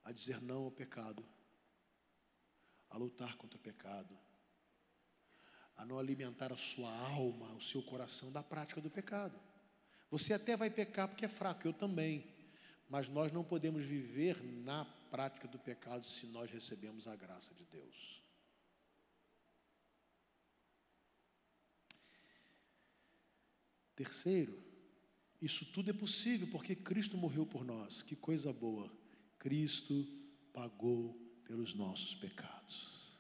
[0.04, 1.24] A dizer não ao pecado,
[2.88, 4.16] a lutar contra o pecado,
[5.80, 9.40] a não alimentar a sua alma, o seu coração da prática do pecado.
[10.10, 12.22] Você até vai pecar porque é fraco, eu também.
[12.86, 17.64] Mas nós não podemos viver na prática do pecado se nós recebemos a graça de
[17.64, 18.22] Deus.
[23.96, 24.62] Terceiro,
[25.40, 28.02] isso tudo é possível porque Cristo morreu por nós.
[28.02, 28.92] Que coisa boa!
[29.38, 30.06] Cristo
[30.52, 31.14] pagou
[31.46, 33.18] pelos nossos pecados.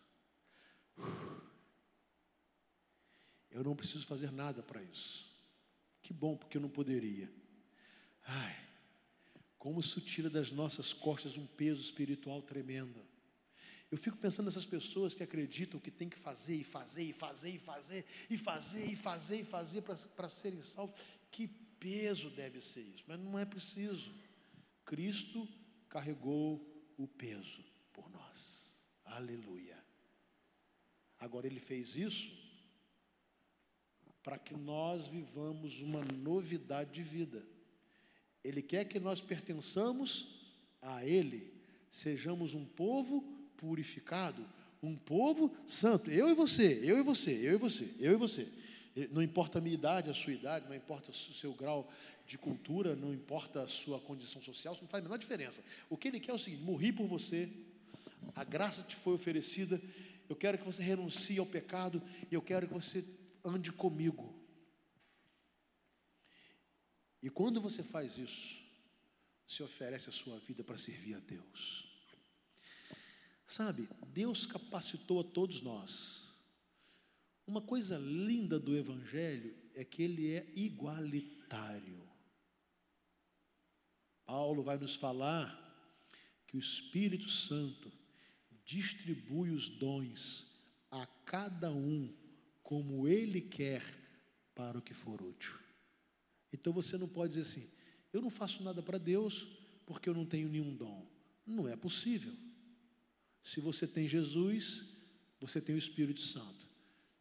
[3.50, 5.28] Eu não preciso fazer nada para isso.
[6.02, 7.30] Que bom, porque eu não poderia.
[8.24, 8.56] Ai,
[9.58, 13.04] como isso tira das nossas costas um peso espiritual tremendo.
[13.90, 17.50] Eu fico pensando nessas pessoas que acreditam que tem que fazer e fazer e fazer
[17.50, 20.98] e fazer e fazer e fazer e fazer para serem salvos.
[21.30, 23.04] Que peso deve ser isso?
[23.06, 24.14] Mas não é preciso.
[24.84, 25.48] Cristo
[25.88, 26.64] carregou
[26.96, 28.78] o peso por nós.
[29.04, 29.76] Aleluia.
[31.18, 32.39] Agora ele fez isso
[34.22, 37.42] para que nós vivamos uma novidade de vida.
[38.44, 40.28] Ele quer que nós pertençamos
[40.80, 41.52] a Ele,
[41.90, 43.22] sejamos um povo
[43.56, 44.44] purificado,
[44.82, 46.10] um povo santo.
[46.10, 48.48] Eu e você, eu e você, eu e você, eu e você.
[49.10, 51.90] Não importa a minha idade, a sua idade, não importa o seu grau
[52.26, 55.62] de cultura, não importa a sua condição social, isso não faz a menor diferença.
[55.88, 57.48] O que ele quer é o seguinte: morri por você,
[58.34, 59.80] a graça te foi oferecida,
[60.28, 63.04] eu quero que você renuncie ao pecado, e eu quero que você
[63.44, 64.38] ande comigo.
[67.22, 68.58] E quando você faz isso,
[69.46, 71.86] você oferece a sua vida para servir a Deus.
[73.46, 76.28] Sabe, Deus capacitou a todos nós.
[77.46, 82.08] Uma coisa linda do Evangelho é que ele é igualitário.
[84.24, 85.58] Paulo vai nos falar
[86.46, 87.92] que o Espírito Santo
[88.64, 90.46] distribui os dons
[90.90, 92.14] a cada um
[92.70, 93.82] como Ele quer
[94.54, 95.58] para o que for útil.
[96.52, 97.68] Então você não pode dizer assim:
[98.12, 99.44] eu não faço nada para Deus
[99.84, 101.04] porque eu não tenho nenhum dom.
[101.44, 102.32] Não é possível.
[103.42, 104.84] Se você tem Jesus,
[105.40, 106.64] você tem o Espírito Santo.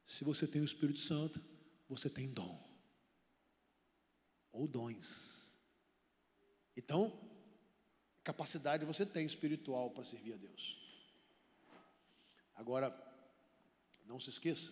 [0.05, 1.41] Se você tem o Espírito Santo,
[1.87, 2.63] você tem dom.
[4.51, 5.47] Ou dons.
[6.77, 7.19] Então,
[8.23, 10.77] capacidade você tem espiritual para servir a Deus.
[12.53, 12.95] Agora,
[14.05, 14.71] não se esqueça,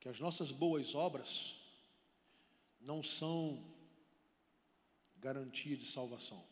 [0.00, 1.56] que as nossas boas obras
[2.80, 3.64] não são
[5.16, 6.44] garantia de salvação.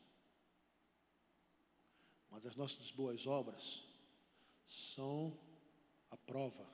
[2.30, 3.82] Mas as nossas boas obras
[4.66, 5.38] são
[6.10, 6.66] a prova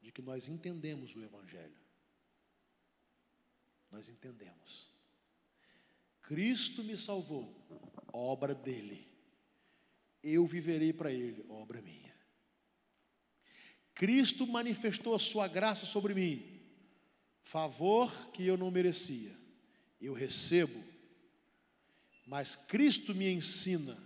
[0.00, 1.80] de que nós entendemos o Evangelho.
[3.90, 4.90] Nós entendemos.
[6.22, 7.54] Cristo me salvou,
[8.12, 9.06] obra dele.
[10.22, 12.11] Eu viverei para ele, obra minha.
[14.02, 16.60] Cristo manifestou a sua graça sobre mim,
[17.44, 19.30] favor que eu não merecia,
[20.00, 20.82] eu recebo,
[22.26, 23.96] mas Cristo me ensina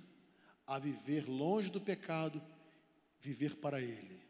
[0.67, 2.43] a viver longe do pecado,
[3.23, 4.21] viver para Ele.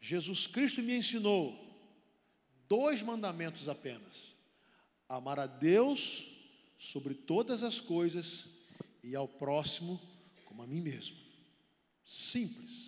[0.00, 1.54] Jesus Cristo me ensinou
[2.66, 4.34] dois mandamentos apenas:
[5.06, 6.26] amar a Deus
[6.78, 8.46] sobre todas as coisas
[9.04, 10.00] e ao próximo
[10.46, 11.18] como a mim mesmo.
[12.02, 12.85] Simples.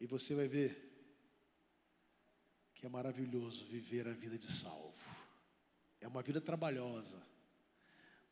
[0.00, 0.90] E você vai ver
[2.74, 4.96] que é maravilhoso viver a vida de salvo.
[6.00, 7.22] É uma vida trabalhosa,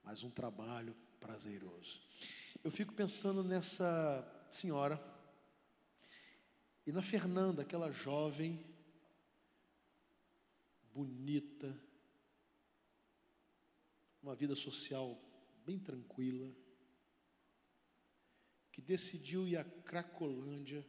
[0.03, 2.01] mas um trabalho prazeroso.
[2.65, 4.99] Eu fico pensando nessa senhora
[6.87, 8.65] e na Fernanda, aquela jovem,
[10.95, 11.79] bonita,
[14.23, 15.21] uma vida social
[15.67, 16.51] bem tranquila,
[18.73, 20.83] que decidiu ir à Cracolândia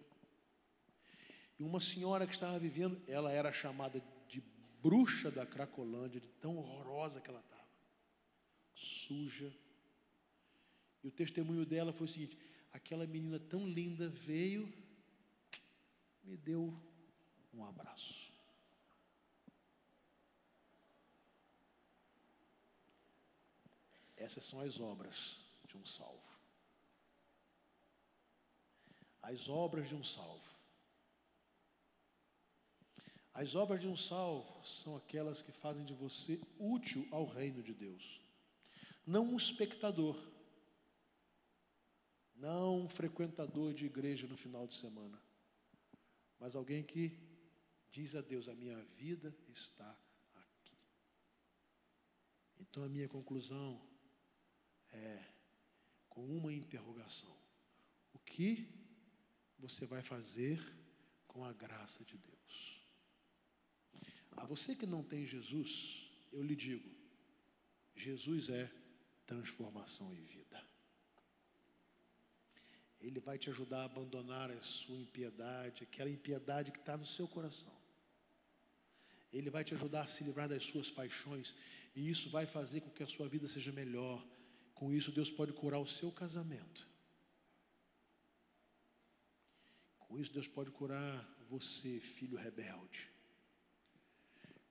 [1.60, 4.42] e uma senhora que estava vivendo, ela era chamada de
[4.82, 7.68] bruxa da Cracolândia, de tão horrorosa que ela estava.
[8.74, 9.54] Suja.
[11.04, 12.40] E o testemunho dela foi o seguinte:
[12.72, 14.74] aquela menina tão linda veio,
[16.24, 16.74] me deu
[17.54, 18.32] um abraço.
[24.16, 25.38] Essas são as obras
[25.68, 26.24] de um salvo.
[29.22, 30.49] As obras de um salvo.
[33.40, 37.74] As obras de um salvo são aquelas que fazem de você útil ao reino de
[37.74, 38.20] Deus.
[39.06, 40.22] Não um espectador,
[42.36, 45.18] não um frequentador de igreja no final de semana,
[46.38, 47.18] mas alguém que
[47.90, 49.98] diz a Deus: A minha vida está
[50.36, 50.78] aqui.
[52.60, 53.82] Então a minha conclusão
[54.92, 55.24] é
[56.10, 57.34] com uma interrogação:
[58.12, 58.68] O que
[59.58, 60.60] você vai fazer
[61.26, 62.79] com a graça de Deus?
[64.38, 66.90] A você que não tem Jesus, eu lhe digo:
[67.96, 68.72] Jesus é
[69.26, 70.64] transformação e vida.
[73.02, 77.28] Ele vai te ajudar a abandonar a sua impiedade, aquela impiedade que está no seu
[77.28, 77.74] coração.
[79.32, 81.56] Ele vai te ajudar a se livrar das suas paixões,
[81.96, 84.26] e isso vai fazer com que a sua vida seja melhor.
[84.74, 86.88] Com isso, Deus pode curar o seu casamento.
[90.00, 93.10] Com isso, Deus pode curar você, filho rebelde.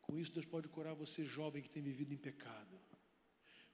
[0.09, 2.81] Com isso, Deus pode curar você, jovem que tem vivido em pecado.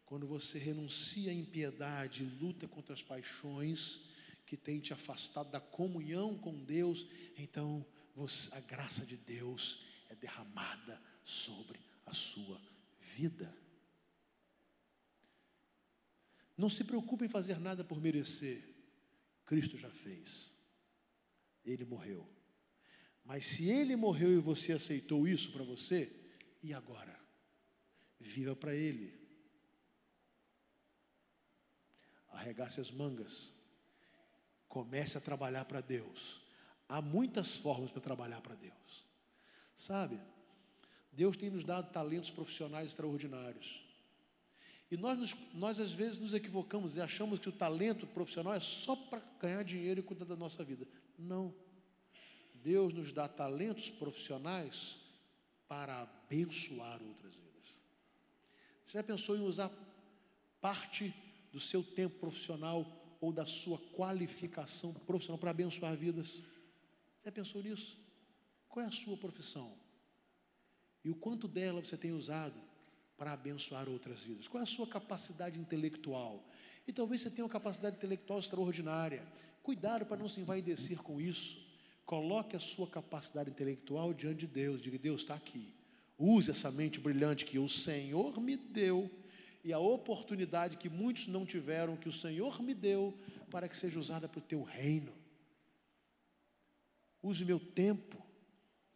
[0.05, 4.01] Quando você renuncia à impiedade, luta contra as paixões
[4.45, 7.07] que têm te afastado da comunhão com Deus,
[7.39, 12.61] então você, a graça de Deus é derramada sobre a sua
[13.14, 13.57] vida.
[16.59, 18.68] Não se preocupe em fazer nada por merecer.
[19.47, 20.51] Cristo já fez.
[21.64, 22.28] Ele morreu.
[23.24, 26.24] Mas se ele morreu e você aceitou isso para você,
[26.65, 27.15] e agora?
[28.19, 29.12] Viva para Ele.
[32.31, 33.53] Arregace as mangas.
[34.67, 36.41] Comece a trabalhar para Deus.
[36.89, 39.05] Há muitas formas para trabalhar para Deus.
[39.77, 40.19] Sabe?
[41.12, 43.85] Deus tem nos dado talentos profissionais extraordinários.
[44.91, 48.61] E nós, nos, nós às vezes nos equivocamos e achamos que o talento profissional é
[48.61, 50.89] só para ganhar dinheiro e cuidar da nossa vida.
[51.19, 51.55] Não.
[52.55, 55.04] Deus nos dá talentos profissionais
[55.69, 57.79] para abençoar outras vidas.
[58.85, 59.71] Você já pensou em usar
[60.61, 61.15] parte
[61.53, 66.43] do seu tempo profissional ou da sua qualificação profissional para abençoar vidas?
[67.25, 67.97] Já pensou nisso?
[68.69, 69.73] Qual é a sua profissão?
[71.05, 72.61] E o quanto dela você tem usado
[73.17, 74.49] para abençoar outras vidas?
[74.49, 76.45] Qual é a sua capacidade intelectual?
[76.87, 79.27] E talvez você tenha uma capacidade intelectual extraordinária.
[79.62, 81.64] Cuidado para não se envaidecer com isso.
[82.05, 84.83] Coloque a sua capacidade intelectual diante de Deus.
[84.83, 85.73] Diga: Deus está aqui.
[86.19, 89.11] Use essa mente brilhante que o Senhor me deu
[89.65, 93.19] e a oportunidade que muitos não tiveram, que o Senhor me deu,
[93.51, 95.13] para que seja usada para o teu reino.
[97.23, 98.23] Use o meu tempo,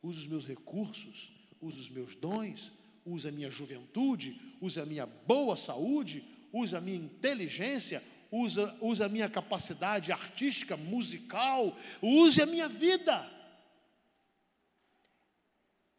[0.03, 2.71] use os meus recursos, use os meus dons,
[3.05, 9.03] use a minha juventude, use a minha boa saúde, use a minha inteligência, usa, use
[9.03, 13.31] a minha capacidade artística, musical, use a minha vida.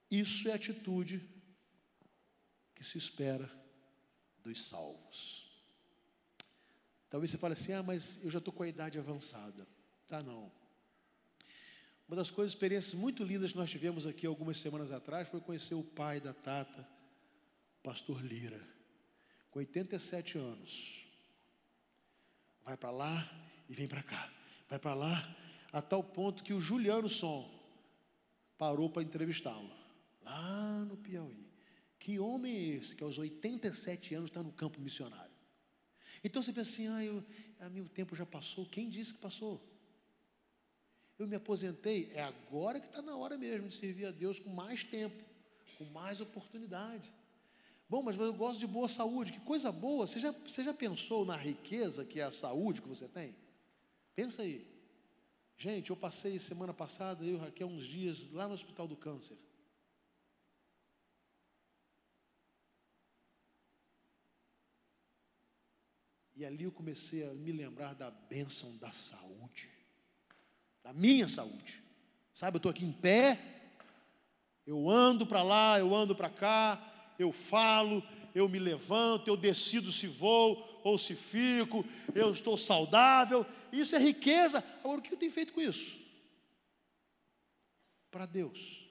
[0.09, 1.27] Isso é atitude
[2.75, 3.49] que se espera
[4.43, 5.47] dos salvos.
[7.09, 9.67] Talvez você fale assim: ah, mas eu já estou com a idade avançada.
[10.07, 10.51] Tá, não.
[12.07, 15.75] Uma das coisas, experiências muito lindas que nós tivemos aqui algumas semanas atrás foi conhecer
[15.75, 16.87] o pai da Tata,
[17.83, 18.59] pastor Lira,
[19.51, 20.98] com 87 anos
[22.63, 23.29] vai para lá
[23.67, 24.31] e vem para cá,
[24.67, 25.35] vai para lá,
[25.71, 27.49] a tal ponto que o Juliano Som
[28.57, 29.71] parou para entrevistá-lo,
[30.21, 31.47] lá no Piauí.
[31.99, 35.29] Que homem é esse que aos 87 anos está no campo missionário?
[36.23, 37.23] Então você pensa assim, ah, eu,
[37.59, 38.65] ah, meu tempo já passou.
[38.65, 39.61] Quem disse que passou?
[41.17, 44.49] Eu me aposentei, é agora que está na hora mesmo de servir a Deus com
[44.49, 45.21] mais tempo,
[45.77, 47.11] com mais oportunidade.
[47.89, 49.33] Bom, mas eu gosto de boa saúde.
[49.33, 50.05] Que coisa boa.
[50.05, 53.35] Você já, você já pensou na riqueza que é a saúde que você tem?
[54.15, 54.67] Pensa aí.
[55.57, 59.37] Gente, eu passei semana passada, eu e Raquel, uns dias lá no Hospital do Câncer.
[66.35, 69.67] E ali eu comecei a me lembrar da bênção da saúde,
[70.81, 71.83] da minha saúde.
[72.33, 73.37] Sabe, eu estou aqui em pé,
[74.65, 78.01] eu ando para lá, eu ando para cá, eu falo,
[78.33, 83.45] eu me levanto, eu decido se vou ou se fico, eu estou saudável.
[83.71, 84.63] Isso é riqueza.
[84.79, 85.99] Agora, o que eu tenho feito com isso?
[88.09, 88.87] Para Deus.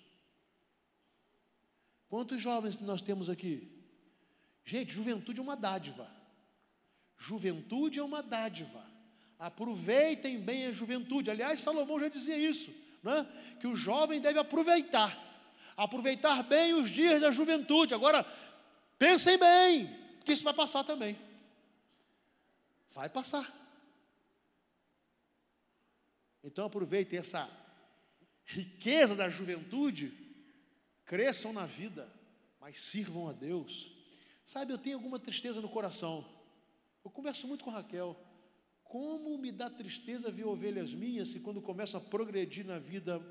[2.09, 3.69] Quantos jovens nós temos aqui?
[4.65, 6.11] Gente, juventude é uma dádiva.
[7.17, 8.85] Juventude é uma dádiva.
[9.39, 11.31] Aproveitem bem a juventude.
[11.31, 12.71] Aliás, Salomão já dizia isso,
[13.03, 13.27] né?
[13.61, 15.28] que o jovem deve aproveitar.
[15.79, 17.95] Aproveitar bem os dias da juventude.
[17.95, 18.27] Agora,
[18.99, 19.89] pensem bem,
[20.25, 21.17] que isso vai passar também.
[22.91, 23.55] Vai passar.
[26.43, 27.49] Então aproveitem essa
[28.45, 30.13] riqueza da juventude,
[31.05, 32.13] cresçam na vida,
[32.61, 33.89] mas sirvam a Deus.
[34.45, 36.29] Sabe, eu tenho alguma tristeza no coração.
[37.05, 38.21] Eu converso muito com Raquel.
[38.83, 43.25] Como me dá tristeza ver ovelhas minhas e quando começam a progredir na vida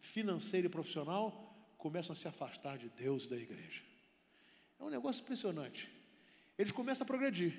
[0.00, 3.82] financeira e profissional, começam a se afastar de Deus e da igreja.
[4.78, 5.90] É um negócio impressionante.
[6.58, 7.54] Eles começam a progredir,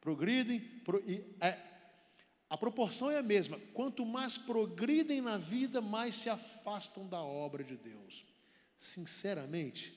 [0.00, 1.58] progridem, pro, e, é,
[2.48, 3.58] a proporção é a mesma.
[3.74, 8.24] Quanto mais progridem na vida, mais se afastam da obra de Deus.
[8.78, 9.96] Sinceramente,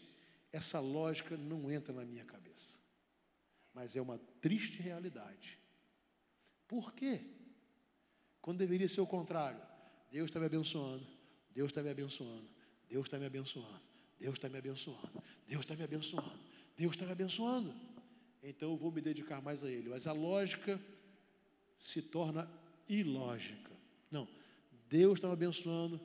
[0.52, 2.76] essa lógica não entra na minha cabeça.
[3.74, 5.60] Mas é uma triste realidade.
[6.68, 7.22] Por quê?
[8.42, 9.62] Quando deveria ser o contrário.
[10.12, 11.06] Deus está me abençoando,
[11.54, 12.50] Deus está me abençoando,
[12.88, 13.82] Deus está me abençoando,
[14.20, 16.40] Deus está me abençoando, Deus está me abençoando,
[16.78, 17.76] Deus está me abençoando.
[18.42, 19.90] Então eu vou me dedicar mais a Ele.
[19.90, 20.80] Mas a lógica
[21.80, 22.50] se torna
[22.88, 23.72] ilógica.
[24.10, 24.28] Não,
[24.90, 26.00] Deus está me abençoando,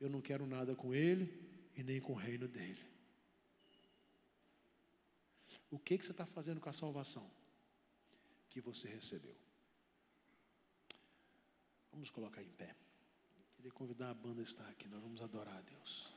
[0.00, 1.32] eu não quero nada com Ele
[1.76, 2.84] e nem com o reino dele.
[5.70, 7.28] O que, que você está fazendo com a salvação
[8.48, 9.36] que você recebeu?
[11.90, 12.74] Vamos colocar em pé.
[13.64, 16.13] Queria convidar a banda a estar aqui, nós vamos adorar a Deus.